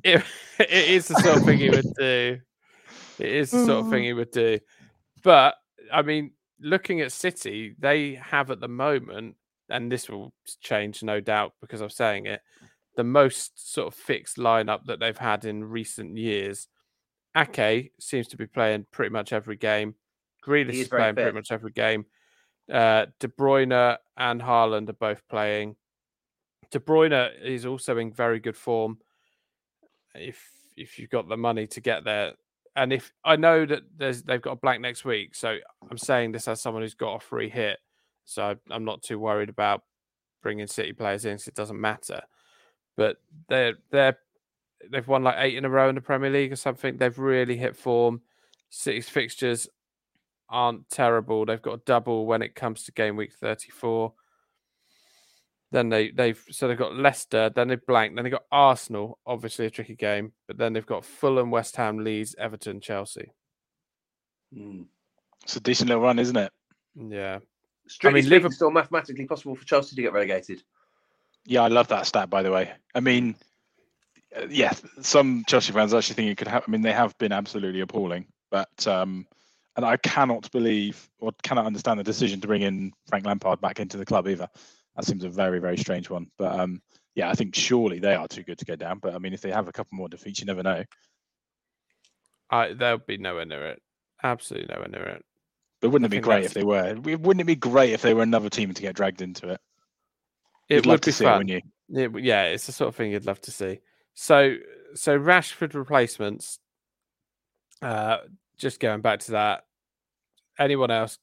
[0.03, 0.23] it
[0.59, 2.39] it is the sort of thing he would do.
[3.19, 4.59] It is the sort of thing he would do.
[5.23, 5.55] But
[5.93, 6.31] I mean,
[6.61, 9.35] looking at City, they have at the moment,
[9.69, 12.41] and this will change no doubt because I'm saying it,
[12.95, 16.67] the most sort of fixed lineup that they've had in recent years.
[17.37, 19.95] Ake seems to be playing pretty much every game.
[20.45, 22.05] Grealish is playing pretty much every game.
[22.71, 25.75] Uh, De Bruyne and Haaland are both playing.
[26.71, 28.99] De Bruyne is also in very good form.
[30.15, 30.43] If
[30.75, 32.33] if you've got the money to get there,
[32.75, 35.57] and if I know that there's they've got a blank next week, so
[35.89, 37.79] I'm saying this as someone who's got a free hit,
[38.25, 39.83] so I'm not too worried about
[40.41, 41.37] bringing City players in.
[41.37, 42.21] So it doesn't matter.
[42.95, 43.17] But
[43.47, 44.17] they're they're
[44.91, 46.97] they've won like eight in a row in the Premier League or something.
[46.97, 48.21] They've really hit form.
[48.69, 49.67] City's fixtures
[50.49, 51.45] aren't terrible.
[51.45, 54.13] They've got a double when it comes to game week 34.
[55.71, 59.67] Then they they've so they've got Leicester, then they've blanked, then they've got Arsenal, obviously
[59.67, 63.33] a tricky game, but then they've got Fulham, West Ham, Leeds, Everton, Chelsea.
[64.55, 64.85] Mm.
[65.43, 66.51] It's a decent little run, isn't it?
[66.95, 67.39] Yeah.
[67.87, 70.63] Strictly mean, speaking, Liverpool- still mathematically possible for Chelsea to get relegated.
[71.45, 72.29] Yeah, I love that stat.
[72.29, 73.35] By the way, I mean,
[74.35, 76.71] uh, yeah, some Chelsea fans actually think it could happen.
[76.71, 79.25] I mean, they have been absolutely appalling, but um,
[79.75, 83.79] and I cannot believe or cannot understand the decision to bring in Frank Lampard back
[83.79, 84.49] into the club either.
[84.99, 86.27] That seems a very very strange one.
[86.37, 86.81] But um,
[87.15, 88.99] yeah, I think surely they are too good to go down.
[88.99, 90.83] But I mean, if they have a couple more defeats, you never know.
[92.49, 93.81] I they'll be nowhere near it.
[94.21, 95.25] Absolutely nowhere near it.
[95.81, 96.95] But wouldn't I it be great that's- if they were?
[96.95, 99.61] Wouldn't it be great if they were another team to get dragged into it?
[100.67, 101.37] It You'd would to be it, fun.
[101.47, 102.19] wouldn't you?
[102.21, 103.79] Yeah, it's the sort of thing you'd love to see.
[104.13, 104.55] So,
[104.95, 106.59] so Rashford replacements.
[107.81, 108.17] Uh,
[108.57, 109.63] just going back to that.
[110.59, 111.17] Anyone else?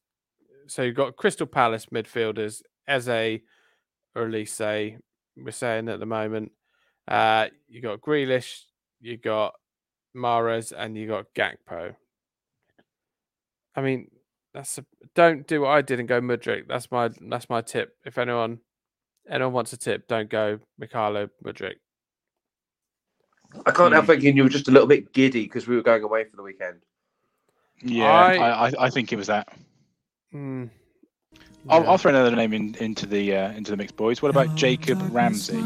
[0.68, 3.40] So you've got Crystal Palace midfielders, Eze,
[4.16, 4.96] or at least say
[5.36, 6.50] We're saying at the moment.
[7.06, 8.62] Uh, you got Grealish,
[9.00, 9.54] you got
[10.16, 11.94] Mahrez, and you got Gakpo.
[13.76, 14.10] I mean,
[14.54, 16.66] that's a, don't do what I did and go Mudryk.
[16.66, 17.94] That's my that's my tip.
[18.06, 18.58] If anyone
[19.30, 21.74] anyone wants a tip, don't go Mykhailo Mudryk.
[23.66, 24.12] I can't help Hmm.
[24.12, 26.42] thinking you were just a little bit giddy because we were going away for the
[26.42, 26.78] weekend.
[27.82, 29.48] Yeah, I- I, I, I think it was that.
[30.34, 30.70] Mm,
[31.68, 31.90] I'll, yeah.
[31.90, 34.22] I'll throw another name in, into the uh, into the mix, boys.
[34.22, 35.62] What about Jacob Ramsey?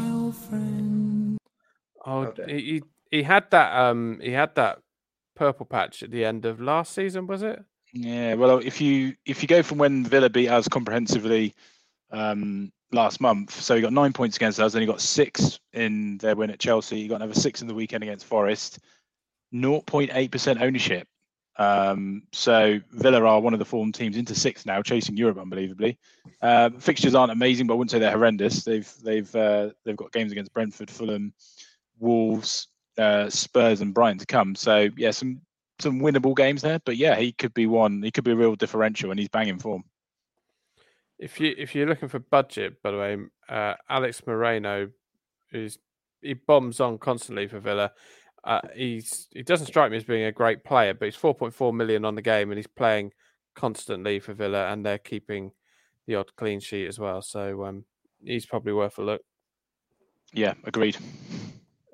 [2.05, 4.79] Oh, he, he he had that um he had that
[5.35, 7.63] purple patch at the end of last season, was it?
[7.93, 11.53] Yeah, well, if you if you go from when Villa beat us comprehensively
[12.11, 16.17] um, last month, so he got nine points against us, then he got six in
[16.19, 17.01] their win at Chelsea.
[17.01, 18.79] He got another six in the weekend against Forest.
[19.53, 21.07] 0.8% ownership.
[21.61, 25.99] Um, so Villa are one of the form teams into sixth now, chasing Europe unbelievably.
[26.41, 28.63] Uh, fixtures aren't amazing, but I wouldn't say they're horrendous.
[28.63, 31.33] They've they've uh, they've got games against Brentford, Fulham,
[31.99, 34.55] Wolves, uh, Spurs, and Brighton to come.
[34.55, 35.41] So yeah, some
[35.79, 36.79] some winnable games there.
[36.83, 38.01] But yeah, he could be one.
[38.01, 39.83] He could be a real differential, and he's banging form.
[41.19, 44.89] If you if you're looking for budget, by the way, uh, Alex Moreno,
[45.51, 45.77] who's
[46.23, 47.91] he bombs on constantly for Villa.
[48.43, 52.05] Uh, he's he doesn't strike me as being a great player, but he's 4.4 million
[52.05, 53.11] on the game, and he's playing
[53.55, 55.51] constantly for Villa, and they're keeping
[56.07, 57.21] the odd clean sheet as well.
[57.21, 57.85] So um,
[58.23, 59.21] he's probably worth a look.
[60.33, 60.97] Yeah, agreed.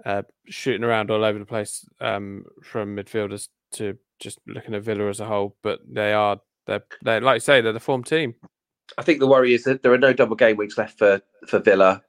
[0.05, 5.09] uh, shooting around all over the place um, from midfielders to just looking at Villa
[5.09, 5.57] as a whole.
[5.61, 8.35] But they are they're they like you say they're the form team.
[8.97, 11.59] I think the worry is that there are no double game weeks left for for
[11.59, 12.01] Villa,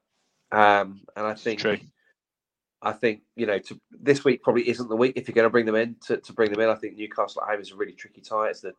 [0.52, 1.78] um, and I think True.
[2.80, 5.50] I think you know to, this week probably isn't the week if you're going to
[5.50, 6.68] bring them in to, to bring them in.
[6.68, 8.48] I think Newcastle at home is a really tricky tie.
[8.48, 8.74] It's the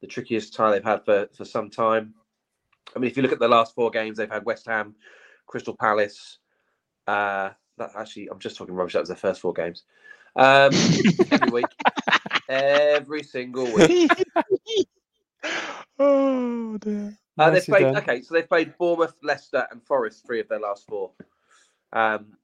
[0.00, 2.14] the trickiest tie they've had for for some time.
[2.94, 4.94] I mean, if you look at the last four games, they've had West Ham,
[5.46, 6.38] Crystal Palace.
[7.06, 8.92] Uh, that actually, I'm just talking rubbish.
[8.92, 9.84] That was their first four games.
[10.36, 10.72] Um,
[11.30, 11.66] every week,
[12.48, 14.10] every single week.
[15.98, 17.16] oh dear.
[17.38, 20.86] Uh, they've played okay, so they've played Bournemouth, Leicester, and Forest three of their last
[20.86, 21.12] four.
[21.92, 22.36] Um,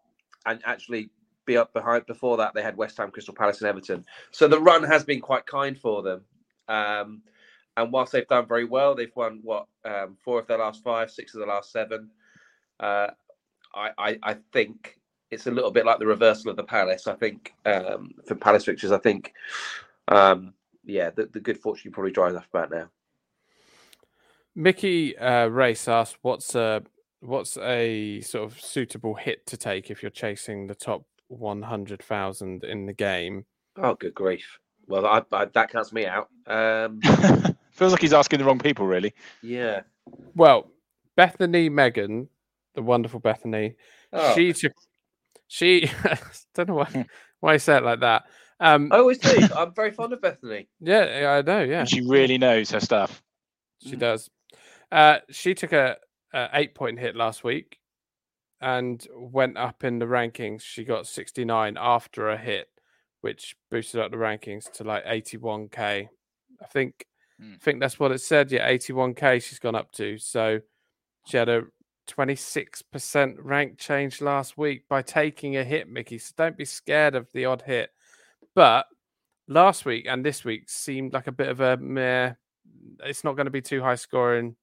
[0.47, 1.11] and actually,
[1.45, 4.05] be up behind before that, they had West Ham, Crystal Palace, and Everton.
[4.33, 6.23] So the run has been quite kind for them.
[6.69, 7.23] Um,
[7.77, 11.11] and whilst they've done very well, they've won what um, four of their last five,
[11.11, 12.11] six of the last seven.
[12.81, 13.09] Uh,
[13.75, 14.99] I, I, I think
[15.31, 17.07] it's a little bit like the reversal of the Palace.
[17.07, 19.33] I think um, for Palace fixtures, I think,
[20.09, 22.89] um, yeah, the, the good fortune probably dries up about now.
[24.55, 26.83] Mickey uh, Race asked, "What's a
[27.21, 32.87] what's a sort of suitable hit to take if you're chasing the top 100,000 in
[32.87, 33.45] the game?"
[33.77, 34.59] Oh, good grief.
[34.87, 36.29] Well, I, I, that counts me out.
[36.47, 37.01] Um,
[37.73, 39.13] Feels like he's asking the wrong people, really.
[39.43, 39.83] yeah.
[40.35, 40.71] Well,
[41.17, 42.29] Bethany Megan,
[42.75, 43.75] the wonderful Bethany,
[44.13, 44.73] Oh, she took
[45.49, 45.91] she
[46.55, 47.07] don't know why
[47.41, 48.25] why I say it like that.
[48.61, 49.37] Um, I always do.
[49.55, 50.69] I'm very fond of Bethany.
[50.81, 51.63] yeah, I know.
[51.63, 53.23] Yeah, And she really knows her stuff.
[53.83, 54.31] She does.
[54.91, 55.97] Uh, she took a,
[56.37, 57.79] a eight point hit last week
[58.61, 60.63] and went up in the rankings.
[60.63, 62.69] She got 69 after a hit,
[63.23, 66.09] which boosted up the rankings to like 81k.
[66.63, 67.07] I think
[67.41, 67.55] Hmm.
[67.55, 68.51] I think that's what it said.
[68.51, 70.19] Yeah, 81k she's gone up to.
[70.19, 70.61] So
[71.27, 71.65] she had a
[72.09, 76.19] 26% rank change last week by taking a hit, Mickey.
[76.19, 77.91] So don't be scared of the odd hit.
[78.55, 78.87] But
[79.49, 82.33] last week and this week seemed like a bit of a meh.
[83.05, 84.57] It's not going to be too high scoring.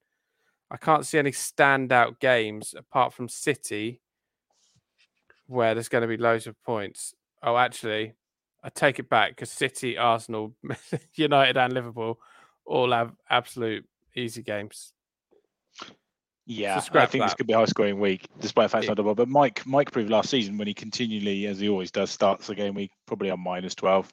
[0.74, 4.02] I can't see any standout games apart from City
[5.46, 7.14] where there's going to be loads of points.
[7.44, 8.14] Oh, actually,
[8.64, 10.56] I take it back because City, Arsenal,
[11.16, 12.20] United, and Liverpool
[12.66, 14.94] all have absolute easy games.
[16.46, 18.90] Yeah, I scrap think this could be a high scoring week, despite the fact it's
[18.90, 19.16] not double.
[19.16, 22.56] But Mike, Mike proved last season when he continually, as he always does, starts the
[22.56, 24.12] game week probably on minus twelve,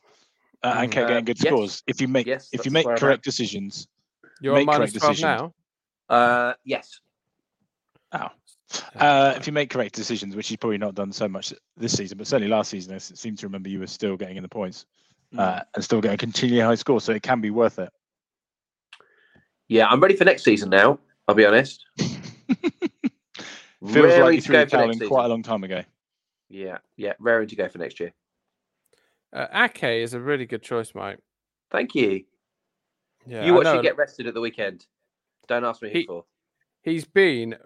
[0.63, 0.93] uh, and Mm.
[0.93, 1.53] kept Uh, getting good yes.
[1.53, 1.83] scores.
[1.89, 3.89] If you make Yes, if you make correct decisions,
[4.43, 5.23] You're Make on correct 12 decisions.
[5.23, 5.55] now.
[6.11, 7.01] Uh, yes.
[8.13, 8.29] oh,
[8.97, 12.19] uh, if you make correct decisions, which he's probably not done so much this season,
[12.19, 14.87] but certainly last season, I seem to remember you were still getting in the points
[15.39, 17.91] uh, and still getting a continually high score, so it can be worth it.
[19.69, 20.99] Yeah, I'm ready for next season now.
[21.29, 21.87] I'll be honest.
[21.99, 25.65] Feels Raring like you to threw go the towel next in quite a long time
[25.65, 25.83] ago.
[26.49, 28.13] Yeah, yeah, raring to go for next year.
[29.33, 31.19] Uh, Ake is a really good choice, Mike.
[31.71, 32.25] Thank you.
[33.27, 34.87] Yeah, you I watch know you get rested at the weekend.
[35.51, 36.25] Don't ask me who He- for.
[36.83, 37.57] he's been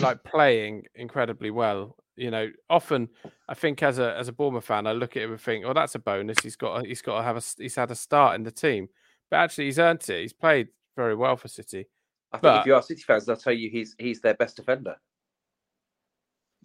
[0.00, 1.96] like playing incredibly well.
[2.16, 3.10] You know, often
[3.46, 5.74] I think as a as a Bournemouth fan, I look at him and think, "Oh,
[5.74, 6.38] that's a bonus.
[6.42, 8.88] He's got a, he's got to have a he's had a start in the team."
[9.30, 10.22] But actually, he's earned it.
[10.22, 11.86] He's played very well for City.
[12.32, 14.56] I think but- if you are City fans, they'll tell you he's he's their best
[14.56, 14.96] defender.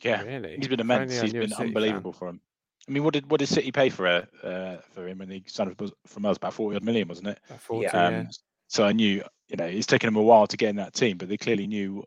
[0.02, 1.12] Yeah, Really, he's been immense.
[1.20, 1.68] He's been City fan.
[1.68, 2.40] unbelievable for him.
[2.88, 5.44] I mean, what did what did City pay for uh, uh, for him when he
[5.48, 6.38] signed from us?
[6.38, 7.40] About forty odd million, wasn't it?
[7.48, 8.06] About 40, Yeah.
[8.08, 8.24] Um, yeah.
[8.72, 11.18] So I knew, you know, it's taken him a while to get in that team,
[11.18, 12.06] but they clearly knew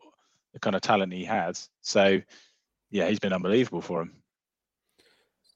[0.51, 1.69] the kind of talent he has.
[1.81, 2.19] So,
[2.89, 4.13] yeah, he's been unbelievable for him.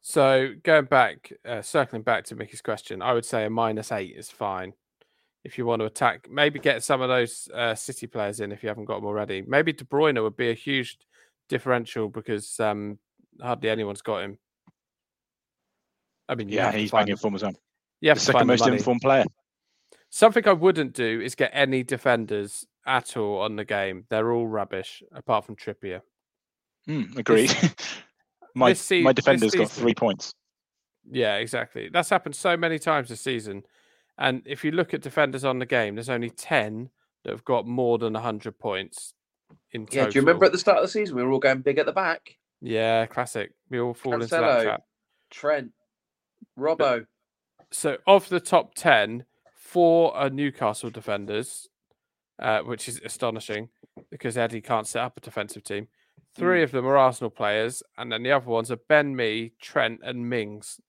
[0.01, 4.15] So going back, uh, circling back to Mickey's question, I would say a minus eight
[4.15, 4.73] is fine.
[5.43, 8.61] If you want to attack, maybe get some of those uh, City players in if
[8.61, 9.41] you haven't got them already.
[9.41, 10.99] Maybe De Bruyne would be a huge
[11.47, 12.99] differential because um,
[13.41, 14.37] hardly anyone's got him.
[16.27, 17.53] I mean, Yeah, he's banging form as well.
[17.99, 18.77] The second most money.
[18.77, 19.25] informed player.
[20.09, 24.05] Something I wouldn't do is get any defenders at all on the game.
[24.09, 26.01] They're all rubbish, apart from Trippier.
[26.87, 27.51] Mm, agreed.
[28.55, 30.33] my this se- my this defender's got three points.
[31.09, 31.89] Yeah, exactly.
[31.91, 33.63] That's happened so many times this season.
[34.17, 36.89] And if you look at defenders on the game, there's only 10
[37.23, 39.13] that have got more than 100 points
[39.71, 40.11] in Yeah, total.
[40.11, 41.85] do you remember at the start of the season we were all going big at
[41.85, 42.37] the back?
[42.61, 43.51] Yeah, classic.
[43.69, 44.63] We all fall into that Cancelo.
[44.63, 44.83] trap.
[45.29, 45.71] Trent,
[46.57, 47.05] Robbo.
[47.71, 49.25] So, of the top 10,
[49.69, 51.69] four are Newcastle defenders,
[52.39, 53.69] uh, which is astonishing
[54.09, 55.87] because Eddie can't set up a defensive team.
[56.35, 59.99] Three of them are Arsenal players, and then the other ones are Ben Mee, Trent,
[60.03, 60.79] and Mings.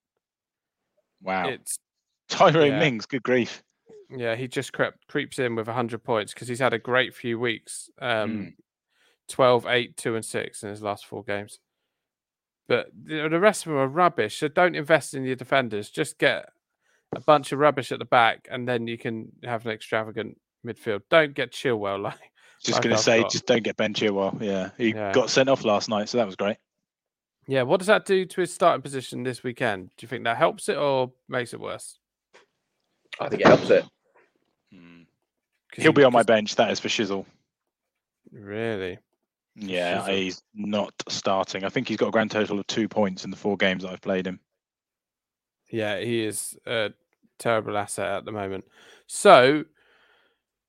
[1.23, 1.49] Wow.
[1.49, 1.79] It's
[2.29, 2.79] Tyrone yeah.
[2.79, 3.63] Mings, good grief.
[4.11, 7.39] Yeah, he just crept, creeps in with 100 points because he's had a great few
[7.39, 7.91] weeks.
[8.01, 8.55] Um,
[9.29, 11.59] 12, 8, 2, and 6 in his last four games.
[12.69, 14.39] But the rest of them are rubbish.
[14.39, 15.91] So don't invest in your defenders.
[15.91, 16.49] Just get
[17.15, 21.03] a bunch of rubbish at the back and then you can have an extravagant midfield.
[21.11, 22.19] Don't get Chilwell like.
[22.63, 24.41] Just Like going to say, got- just don't get Ben Chilwell.
[24.41, 25.13] Yeah, he Yeah.
[25.13, 26.59] got sent off last night, so that was great.
[27.47, 29.89] Yeah, what does that do to his starting position this weekend?
[29.97, 31.99] Do you think that helps it or makes it worse?
[33.19, 33.85] I think it helps it.
[34.73, 35.03] Hmm.
[35.73, 36.55] 'Cause He'll he- be on my bench.
[36.57, 37.25] That is for Shizzle.
[38.31, 38.99] Really?
[39.57, 40.17] Yeah, Shizzle.
[40.19, 41.65] he's not starting.
[41.65, 43.91] I think he's got a grand total of two points in the four games that
[43.93, 44.39] I've played him.
[45.71, 46.91] Yeah, he is a
[47.39, 48.65] terrible asset at the moment.
[49.07, 49.65] So,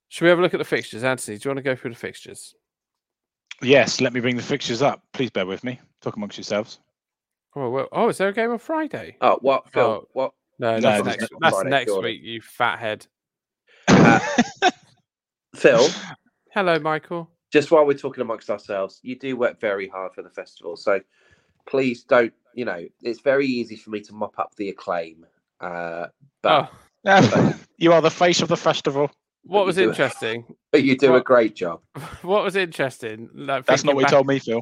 [0.10, 1.04] should we have a look at the fixtures?
[1.04, 2.54] Anthony, do you want to go through the fixtures?
[3.62, 5.04] Yes, let me bring the fixtures up.
[5.14, 5.80] Please bear with me.
[6.02, 6.80] Talk amongst yourselves.
[7.56, 9.18] Oh, well, oh, is there a game on Friday?
[9.22, 9.84] Oh, what, Phil?
[9.84, 10.08] Oh.
[10.14, 10.32] What?
[10.60, 11.32] No, No, that's next.
[11.32, 12.12] no- That's Friday, next surely.
[12.12, 12.22] week.
[12.24, 13.06] You fathead.
[15.56, 15.88] Phil,
[16.54, 17.30] Hello, Michael.
[17.52, 20.76] just while we're talking amongst ourselves, you do work very hard for the festival.
[20.78, 21.00] So
[21.68, 25.26] please don't, you know, it's very easy for me to mop up the acclaim.
[25.60, 26.08] Uh,
[26.42, 26.70] but
[27.06, 29.12] oh, you are the face of the festival.
[29.44, 29.90] what was do it.
[29.90, 30.46] interesting?
[30.74, 31.82] you do a great job.
[32.22, 33.30] What was interesting?
[33.34, 34.62] Like, That's not what he back- told me, Phil.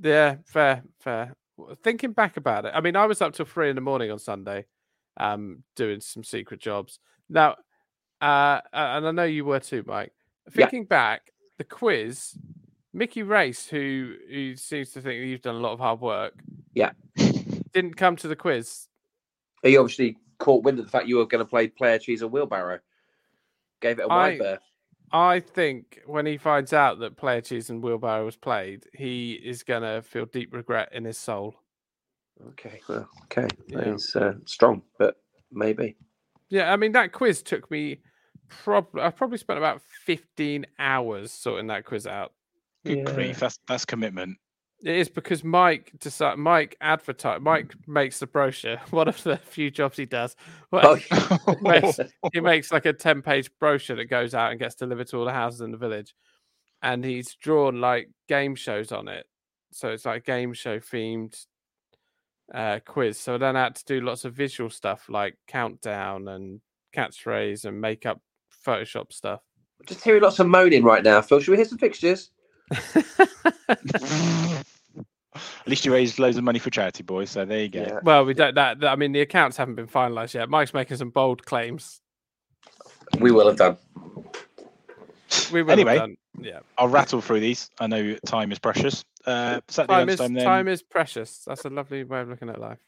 [0.00, 1.34] Yeah, fair, fair.
[1.82, 4.18] Thinking back about it, I mean, I was up till three in the morning on
[4.18, 4.66] Sunday,
[5.18, 6.98] um, doing some secret jobs.
[7.28, 7.56] Now,
[8.20, 10.12] uh, and I know you were too, Mike.
[10.46, 10.50] Yeah.
[10.66, 12.36] Thinking back, the quiz,
[12.94, 16.34] Mickey Race, who who seems to think that you've done a lot of hard work,
[16.74, 16.92] Yeah.
[17.74, 18.86] didn't come to the quiz.
[19.62, 22.30] He obviously caught wind of the fact you were going to play player, cheese, and
[22.30, 22.78] wheelbarrow.
[23.80, 24.60] Gave it a wide I- berth.
[25.12, 29.62] I think when he finds out that Player Cheese and Wheelbarrow was played, he is
[29.62, 31.54] gonna feel deep regret in his soul.
[32.48, 33.46] Okay, well, okay.
[33.68, 33.96] Yeah.
[34.16, 35.16] uh, strong, but
[35.52, 35.94] maybe.
[36.48, 38.00] Yeah, I mean that quiz took me
[38.48, 42.32] probably I probably spent about 15 hours sorting that quiz out.
[42.84, 43.14] Good Yeah.
[43.14, 44.38] grief, that's that's commitment.
[44.82, 48.76] It is because Mike decide, Mike advertise Mike makes the brochure.
[48.90, 50.36] One of the few jobs he does.
[50.70, 51.98] Well, Oh, makes,
[52.34, 55.24] he makes like a 10 page brochure that goes out and gets delivered to all
[55.24, 56.14] the houses in the village.
[56.82, 59.24] And he's drawn like game shows on it.
[59.72, 61.34] So it's like game show themed
[62.52, 63.18] uh, quiz.
[63.18, 66.60] So then I had to do lots of visual stuff like countdown and
[66.94, 68.20] catchphrase and makeup
[68.66, 69.40] Photoshop stuff.
[69.86, 71.40] Just hearing lots of moaning right now, Phil.
[71.40, 72.30] Should we hear some fixtures?
[75.36, 77.30] At least you raised loads of money for charity, boys.
[77.30, 77.80] So there you go.
[77.80, 77.98] Yeah.
[78.04, 78.88] well, we don't that, that.
[78.88, 80.48] I mean, the accounts haven't been finalized yet.
[80.48, 82.00] Mike's making some bold claims.
[83.18, 83.76] We will have done.
[85.52, 86.60] We will have Anyway, done- yeah.
[86.78, 87.68] I'll rattle through these.
[87.80, 89.04] I know time is precious.
[89.26, 91.44] Uh, Time is time is precious.
[91.46, 92.78] That's a lovely way of looking at life.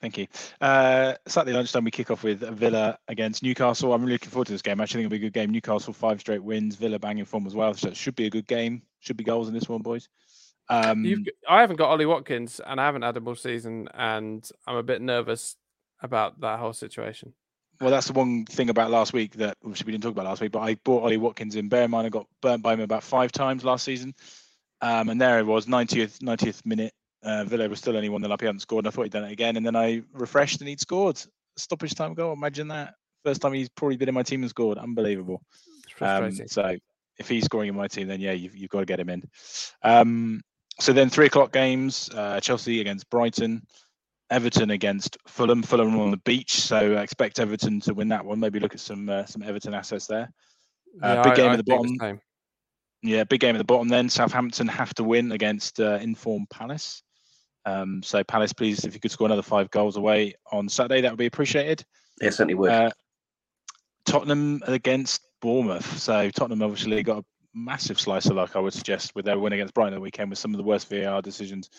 [0.00, 0.26] Thank you.
[0.60, 3.92] Uh, Saturday lunchtime, we kick off with Villa against Newcastle.
[3.92, 4.80] I'm really looking forward to this game.
[4.80, 5.50] I actually think it'll be a good game.
[5.50, 6.76] Newcastle five straight wins.
[6.76, 7.74] Villa banging form as well.
[7.74, 8.82] So it should be a good game.
[9.00, 10.08] Should be goals in this one, boys.
[10.70, 11.04] Um,
[11.48, 14.82] I haven't got Ollie Watkins, and I haven't had him all season, and I'm a
[14.84, 15.56] bit nervous
[16.00, 17.34] about that whole situation.
[17.80, 20.40] well, that's the one thing about last week that obviously we didn't talk about last
[20.40, 20.52] week.
[20.52, 21.68] But I bought Ollie Watkins in.
[21.68, 24.14] Bear in mind, I got burnt by him about five times last season.
[24.80, 26.94] Um, and there it was, 90th 90th minute.
[27.22, 28.40] Uh, Villa was still only one 0 up.
[28.40, 28.84] He hadn't scored.
[28.86, 29.56] And I thought he'd done it again.
[29.56, 31.20] And then I refreshed and he'd scored.
[31.56, 32.32] Stoppage time goal.
[32.32, 32.94] Imagine that.
[33.24, 34.78] First time he's probably been in my team and scored.
[34.78, 35.42] Unbelievable.
[36.00, 36.76] Um, so
[37.18, 39.22] if he's scoring in my team, then yeah, you've, you've got to get him in.
[39.82, 40.40] Um,
[40.78, 43.60] so then three o'clock games: uh, Chelsea against Brighton,
[44.30, 45.62] Everton against Fulham.
[45.62, 48.40] Fulham on the beach, so I expect Everton to win that one.
[48.40, 50.30] Maybe look at some uh, some Everton assets there.
[51.02, 52.20] uh, Yeah, big I- game I at the bottom.
[53.02, 53.88] Yeah, big game at the bottom.
[53.88, 57.02] Then Southampton have to win against uh, informed Palace.
[57.66, 61.12] Um, so Palace, please, if you could score another five goals away on Saturday, that
[61.12, 61.84] would be appreciated.
[62.20, 62.70] Yeah, certainly would.
[62.70, 62.90] Uh,
[64.04, 65.98] Tottenham against Bournemouth.
[65.98, 69.52] So Tottenham obviously got a massive slice of luck, I would suggest, with their win
[69.52, 71.70] against Brighton the weekend with some of the worst VAR decisions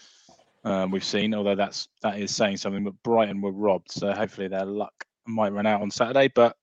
[0.64, 1.34] um, we've seen.
[1.34, 3.92] Although that's that is saying something, but Brighton were robbed.
[3.92, 4.94] So hopefully their luck
[5.26, 6.30] might run out on Saturday.
[6.34, 6.56] But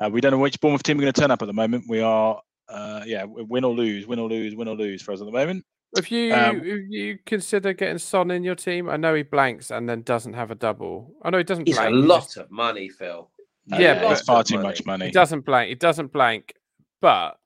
[0.00, 1.84] uh, we don't know which Bournemouth team are going to turn up at the moment.
[1.88, 5.20] We are, uh, yeah, win or lose, win or lose, win or lose for us
[5.20, 5.64] at the moment.
[5.96, 9.70] If you Um, if you consider getting Son in your team, I know he blanks
[9.70, 11.14] and then doesn't have a double.
[11.22, 11.94] I know he doesn't It's a blank.
[11.96, 13.30] he lot just- of money, Phil.
[13.66, 15.06] Yeah, Yeah, it's far too of much money.
[15.06, 15.68] He doesn't blank.
[15.68, 16.54] He doesn't blank,
[17.00, 17.38] but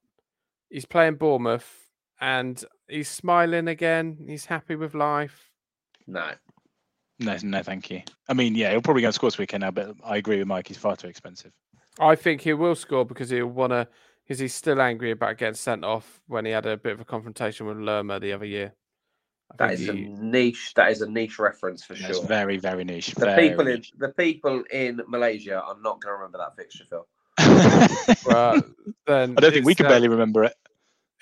[0.71, 1.91] he's playing Bournemouth
[2.21, 4.25] and he's smiling again.
[4.27, 5.51] He's happy with life.
[6.07, 6.31] No.
[7.19, 8.03] No, no, thank you.
[8.29, 10.47] I mean, yeah, he'll probably go and score this weekend now, but I agree with
[10.47, 10.69] Mike.
[10.69, 11.53] He's far too expensive.
[11.99, 13.89] I think he will score because he'll want to.
[14.27, 17.05] Because he's still angry about getting sent off when he had a bit of a
[17.05, 18.75] confrontation with Lerma the other year.
[19.53, 20.73] I That think is a niche.
[20.75, 22.27] That is a niche reference for That's sure.
[22.27, 23.15] very, very niche.
[23.15, 26.85] The very people in the people in Malaysia are not going to remember that fixture,
[26.89, 27.07] Phil.
[28.27, 28.61] Well,
[29.07, 30.55] then I don't think we can uh, barely remember it.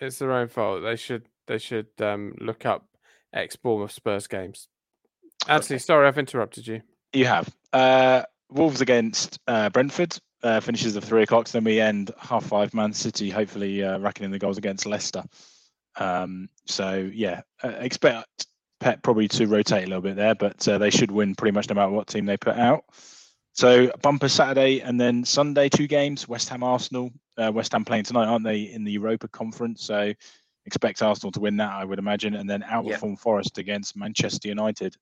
[0.00, 0.82] It's their own fault.
[0.82, 2.86] They should they should um, look up
[3.34, 4.68] ex Bournemouth Spurs games.
[5.46, 6.80] Anthony, sorry I've interrupted you.
[7.12, 7.54] You have.
[7.72, 11.48] Uh, Wolves against uh, Brentford uh, finishes at three o'clock.
[11.48, 12.72] So then we end half five.
[12.74, 15.24] Man City hopefully uh, racking in the goals against Leicester.
[15.96, 18.46] Um, so yeah, uh, expect
[18.80, 21.68] Pep probably to rotate a little bit there, but uh, they should win pretty much
[21.68, 22.84] no matter what team they put out.
[23.52, 26.28] So bumper Saturday and then Sunday two games.
[26.28, 27.10] West Ham Arsenal.
[27.36, 29.84] Uh, West Ham playing tonight, aren't they, in the Europa Conference?
[29.84, 30.12] So
[30.66, 34.96] expect Arsenal to win that, I would imagine, and then outperform Forest against Manchester United.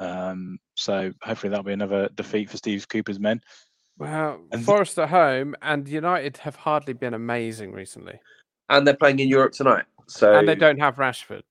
[0.00, 3.40] Um, so hopefully that'll be another defeat for Steve Cooper's men.
[3.98, 8.20] Well, And- Forest at home and United have hardly been amazing recently,
[8.68, 9.84] And they're playing in Europe tonight.
[10.06, 11.42] So and they don't have Rashford.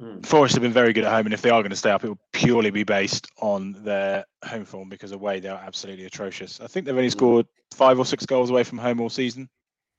[0.00, 0.24] Mm.
[0.24, 2.02] Forest have been very good at home, and if they are going to stay up,
[2.04, 6.60] it will purely be based on their home form because away they're absolutely atrocious.
[6.60, 7.12] I think they've only Mm.
[7.12, 9.48] scored five or six goals away from home all season.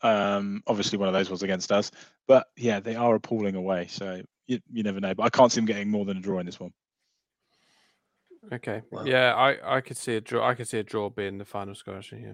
[0.02, 1.92] Um, obviously, one of those was against us,
[2.28, 3.88] but yeah, they are appalling away.
[3.88, 5.14] So you, you never know.
[5.14, 6.74] But I can't see them getting more than a draw in this one.
[8.52, 9.04] Okay, Wow.
[9.06, 10.48] yeah, I, I could see a draw.
[10.48, 11.98] I could see a draw being the final score.
[11.98, 12.34] Actually, yeah.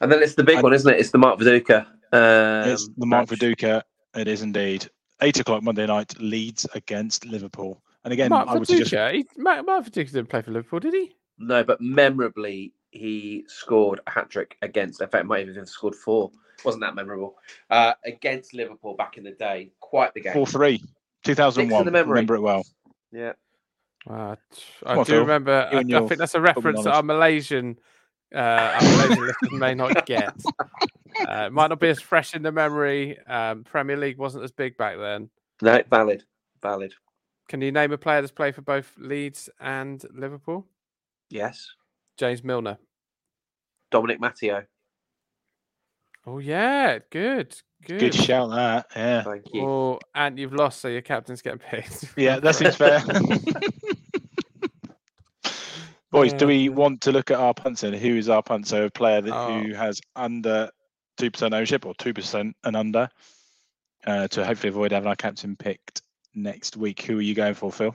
[0.00, 0.98] And then it's the big I- one, isn't it?
[0.98, 1.86] It's the Mark Viduka.
[2.12, 3.38] Um, it's the Mark match.
[3.38, 3.82] Viduka.
[4.14, 4.88] It is indeed
[5.22, 6.18] eight o'clock Monday night.
[6.18, 10.28] Leeds against Liverpool, and again, Mark I would suggest Viduka, he, Mark, Mark Viduka didn't
[10.28, 11.12] play for Liverpool, did he?
[11.38, 15.00] No, but memorably, he scored a hat trick against.
[15.00, 16.30] In fact, might even have scored four.
[16.64, 17.36] Wasn't that memorable?
[17.68, 19.70] Uh, against Liverpool back in the day.
[19.80, 20.32] Quite the game.
[20.32, 20.82] four three.
[21.24, 21.84] 2001.
[21.84, 21.90] the.
[21.90, 22.64] Remember it well.
[23.12, 23.32] Yeah.
[24.08, 24.36] Uh,
[24.84, 25.20] I on, do Phil.
[25.20, 25.68] remember.
[25.72, 26.96] I, I think that's a reference that knowledge.
[26.96, 27.78] our Malaysian,
[28.34, 30.34] uh, our Malaysian listeners may not get.
[31.20, 33.18] Uh, it might not be as fresh in the memory.
[33.26, 35.30] Um, Premier League wasn't as big back then.
[35.62, 36.24] No, valid.
[36.62, 36.92] Valid.
[37.48, 40.66] Can you name a player that's played for both Leeds and Liverpool?
[41.30, 41.68] Yes.
[42.18, 42.78] James Milner.
[43.90, 44.64] Dominic Matteo.
[46.28, 48.00] Oh yeah, good, good.
[48.00, 48.86] Good shout, that.
[48.96, 49.22] Yeah.
[49.22, 49.62] Thank you.
[49.64, 52.04] Oh, and you've lost, so your captain's getting picked.
[52.16, 53.00] Yeah, that seems fair.
[56.12, 57.90] Boys, do we Uh, want to look at our punter?
[57.96, 58.84] Who is our punter?
[58.84, 59.60] A player that, Oh.
[59.60, 60.70] who has under
[61.16, 63.08] two percent ownership or two percent and under,
[64.06, 66.02] uh, to hopefully avoid having our captain picked
[66.34, 67.02] next week.
[67.02, 67.94] Who are you going for, Phil?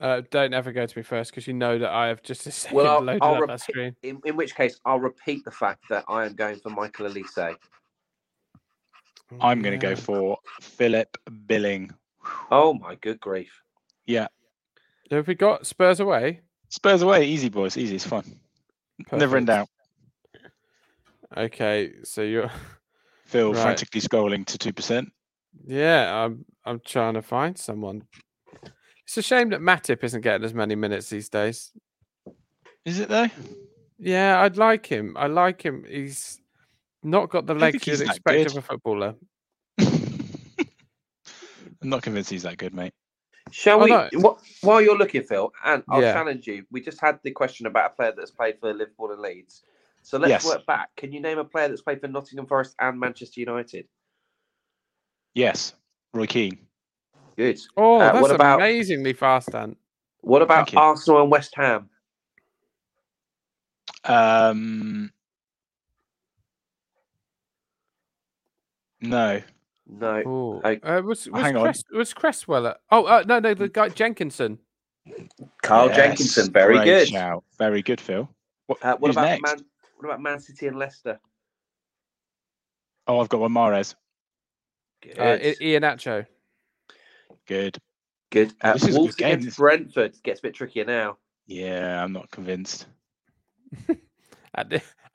[0.00, 2.50] Uh, don't ever go to me first because you know that I have just a
[2.50, 3.96] second Well, I'll, loaded I'll up that screen.
[4.02, 7.56] in, in which case, I'll repeat the fact that I am going for Michael Olise.
[9.40, 9.94] I'm going to Yeah.
[9.94, 11.16] go for Philip
[11.46, 11.94] Billing.
[12.50, 13.62] Oh my good grief!
[14.06, 14.28] Yeah,
[15.10, 16.40] So have we got Spurs away?
[16.68, 17.96] Spurs away, easy boys, easy.
[17.96, 18.24] It's fun.
[19.12, 19.48] Never in Perfect.
[19.48, 19.68] doubt.
[21.36, 22.50] Okay, so you're
[23.26, 23.62] Phil Right.
[23.62, 25.10] frantically scrolling to two percent.
[25.66, 26.24] yeah.
[26.24, 28.04] I'm I'm trying to find someone.
[29.06, 31.72] It's a shame that Matip isn't getting as many minutes these days.
[32.84, 33.28] Is it though?
[33.98, 35.16] Yeah, I'd like him.
[35.18, 35.84] I like him.
[35.88, 36.40] He's
[37.02, 39.14] not got the legs you'd expect of a footballer.
[39.78, 40.68] I'm
[41.82, 42.92] not convinced he's that good, mate.
[43.54, 43.90] Shall Oh, we?
[43.90, 44.08] no.
[44.14, 46.12] wh- while you're looking, Phil, and I'll Yeah.
[46.12, 46.66] challenge you.
[46.72, 49.62] We just had the question about a player that's played for Liverpool and Leeds.
[50.02, 50.44] So let's Yes.
[50.44, 50.90] work back.
[50.96, 53.86] Can you name a player that's played for Nottingham Forest and Manchester United?
[55.34, 55.76] Yes,
[56.12, 56.66] Roy Keane.
[57.36, 57.60] Good.
[57.76, 59.78] Oh, Uh, that's what about- amazingly fast, Ant.
[60.22, 61.90] What about Arsenal and West Ham?
[64.02, 65.12] Um,
[69.00, 69.40] no,
[69.86, 70.22] No.
[70.24, 71.72] Oh, I- uh, was was, hang on.
[71.92, 72.66] Was Cresswell?
[72.68, 74.58] At, oh, uh, no, no, the guy Jenkinson.
[75.62, 76.52] Carl Yes, Jenkinson.
[76.52, 77.08] Very great good.
[77.08, 77.44] shout.
[77.58, 78.28] Very good, Phil.
[78.66, 79.42] What, Uh, what who's about next?
[79.42, 79.64] Man?
[79.98, 81.20] What about Man City and Leicester?
[83.06, 83.52] Oh, I've got one.
[83.52, 83.94] Mahrez.
[85.02, 85.18] Good.
[85.18, 86.26] Uh, Iheanacho.
[87.46, 87.76] Good.
[88.30, 88.54] good.
[88.62, 89.58] Uh, this is Wolves good game, against.
[89.58, 91.18] Brentford gets a bit trickier now.
[91.46, 92.86] Yeah, I'm not convinced.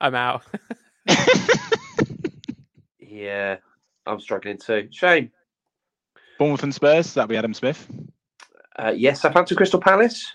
[0.00, 0.42] I'm out.
[3.00, 3.56] Yeah,
[4.06, 4.88] I'm struggling too.
[4.90, 5.30] Shame.
[6.38, 7.14] Bournemouth and Spurs.
[7.14, 7.86] That'll be Adam Smith.
[8.78, 10.32] Uh, yes, Southampton Crystal Palace.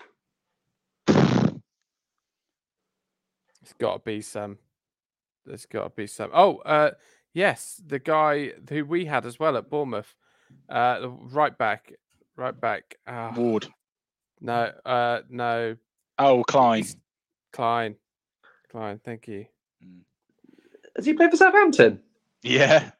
[3.62, 4.58] It's got to be some.
[5.44, 6.30] There's got to be some.
[6.32, 6.92] Oh, uh,
[7.34, 10.14] yes, the guy who we had as well at Bournemouth,
[10.68, 11.92] uh, right back,
[12.36, 12.96] right back.
[13.06, 13.66] Uh, Ward.
[14.40, 15.76] no, uh, no,
[16.18, 16.82] Oh, Clyne.
[16.82, 16.96] He's-
[17.52, 17.96] Clyne,
[18.70, 19.00] Clyne.
[19.04, 19.46] Thank you.
[20.94, 22.00] Has he played for Southampton?
[22.42, 22.90] Yeah,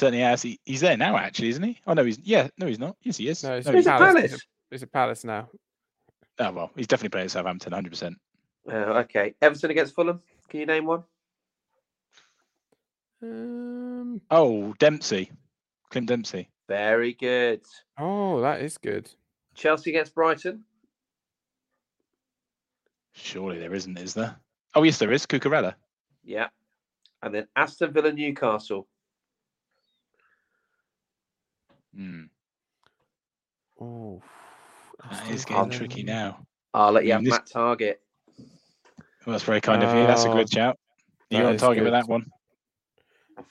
[0.00, 0.42] certainly has.
[0.42, 1.78] He, he's there now, actually, isn't he?
[1.86, 2.48] Oh no, he's yeah.
[2.58, 2.96] No, he's not.
[3.02, 3.44] Yes, he is.
[3.44, 4.14] No, he's No, at He's he's at Palace.
[4.14, 4.30] Palace.
[4.32, 5.48] He's a, he's a Palace now.
[6.40, 7.90] Oh well, he's definitely playing at Southampton, 100.
[7.90, 8.16] percent
[8.68, 8.74] Uh,
[9.04, 9.34] okay.
[9.40, 10.20] Everton against Fulham.
[10.48, 11.04] Can you name one?
[13.22, 14.20] Um.
[14.30, 15.30] Oh, Dempsey,
[15.90, 16.48] Clint Dempsey.
[16.66, 17.60] Very good.
[17.98, 19.10] Oh, that is good.
[19.54, 20.64] Chelsea against Brighton.
[23.12, 24.36] Surely there isn't, is there?
[24.74, 25.26] Oh yes, there is.
[25.26, 25.74] Cucurella.
[26.24, 26.48] Yeah.
[27.22, 28.86] And then Aston Villa Newcastle.
[31.94, 32.22] Hmm,
[33.80, 34.22] Oh,
[35.10, 35.64] that is Villa.
[35.66, 36.46] getting tricky now.
[36.74, 37.96] I'll let you Mm, have this- Matt Targett.
[39.26, 40.06] Well, that's very kind of you.
[40.06, 40.78] That's a Oh, good shout.
[41.30, 42.26] You that on is target with that one.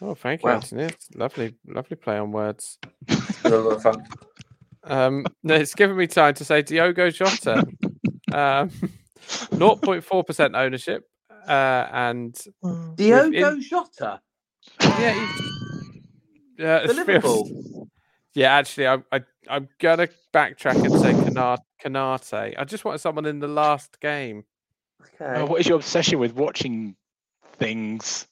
[0.01, 0.55] Oh, thank you, Wow.
[0.55, 0.83] Anthony.
[0.83, 2.77] It's lovely, lovely play on words.
[3.07, 4.03] It's a lot of fun.
[4.81, 7.57] Um, no, it's given me time to say Diogo Jota,
[8.31, 8.69] um,
[9.51, 11.03] 0.4% ownership,
[11.47, 12.33] uh, and
[12.95, 14.21] Diogo in- Jota
[14.81, 16.01] yeah, he's,
[16.57, 17.78] yeah, for it feels- Liverpool.
[18.33, 18.53] Yeah.
[18.53, 21.59] Actually, I, I, I'm gonna backtrack and say Konaté.
[21.83, 22.55] Konaté.
[22.57, 24.43] I just wanted someone in the last game.
[25.01, 25.41] Okay.
[25.41, 26.95] Oh, what is your obsession with watching
[27.57, 28.27] things?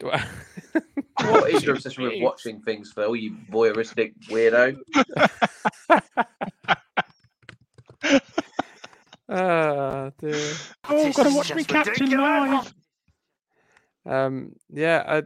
[0.00, 3.16] what is your obsession with watching things, Phil?
[3.16, 4.76] You voyeuristic weirdo.
[9.26, 10.52] Ah, dear.
[10.88, 12.74] Oh, I've got to watch me captain live.
[14.06, 15.22] Um, yeah,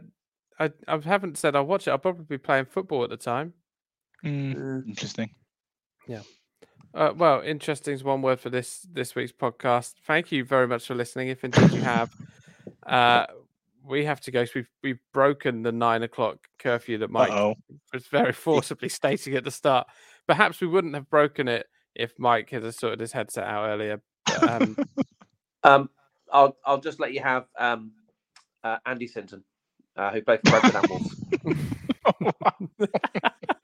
[0.57, 1.91] I, I, I haven't said I'll watch it.
[1.91, 3.53] I'll probably be playing football at the time.
[4.21, 5.29] Hmm, interesting.
[6.07, 6.21] Yeah.
[6.93, 9.93] Uh, well, interesting is one word for this this week's podcast.
[10.05, 11.27] Thank you very much for listening.
[11.27, 12.11] If indeed you have,
[12.87, 13.27] uh,
[13.83, 14.41] we have to go.
[14.41, 17.55] 'cause we've we've broken the nine o'clock curfew that Mike oh.
[17.93, 19.87] was very forcibly stating at the start.
[20.27, 24.01] Perhaps we wouldn't have broken it if Mike had sorted his headset out earlier.
[24.25, 24.77] But, um,
[25.63, 25.89] Um,
[26.31, 27.91] I'll I'll just let you have um,
[28.63, 29.43] uh, Andy Sinton,
[29.95, 30.89] uh, who played for Brentford and
[32.29, 33.55] Wolves.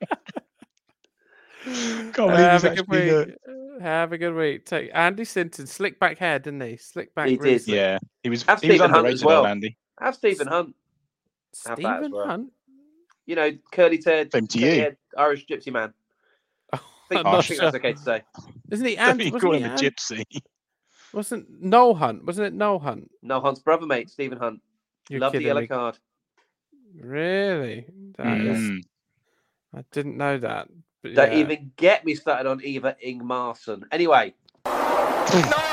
[2.14, 3.00] Can't have a good week.
[3.08, 3.36] the-
[3.78, 4.64] Uh, Have a good week.
[4.64, 6.76] Take Andy Sinton, slick back hair, didn't he?
[6.78, 7.28] Slick back.
[7.28, 7.62] He did.
[7.62, 7.76] slick.
[7.76, 8.42] Yeah, he was.
[8.44, 9.46] Have he was Hunt underrated, as well.
[9.46, 9.76] Andy.
[10.00, 10.74] Have Stephen Hunt.
[11.66, 12.26] Have Stephen well.
[12.26, 12.52] Hunt.
[13.26, 14.80] You know, curly haired, Same to curly you.
[14.80, 15.92] haired Irish gypsy man.
[16.72, 17.70] I think, I'm I not think sure.
[17.70, 18.22] that's okay to say.
[18.70, 18.96] Isn't he?
[18.96, 20.24] Don't And you wasn't, call he him a Ant- gypsy.
[21.12, 22.24] wasn't Noel Hunt?
[22.24, 23.10] Wasn't it Noel Hunt?
[23.22, 24.60] No Hunt's brother, mate, Stephen Hunt.
[25.10, 25.66] You're Love the yellow me.
[25.66, 25.98] card.
[26.98, 27.86] Really?
[28.16, 28.80] That is- Mm.
[29.74, 30.68] I didn't know that.
[31.14, 31.38] But Don't yeah.
[31.44, 33.82] even get me started on Eva Ingmarson.
[33.92, 34.34] Anyway,
[34.64, 34.72] No,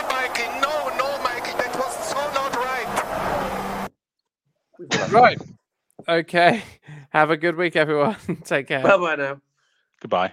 [0.10, 3.90] Mikey, no, no, Mikey, that was so not right.
[5.12, 5.40] Right.
[6.08, 6.62] Okay.
[7.10, 8.16] Have a good week, everyone.
[8.46, 8.84] Take care.
[8.84, 9.42] bye bye now.
[10.02, 10.32] Goodbye.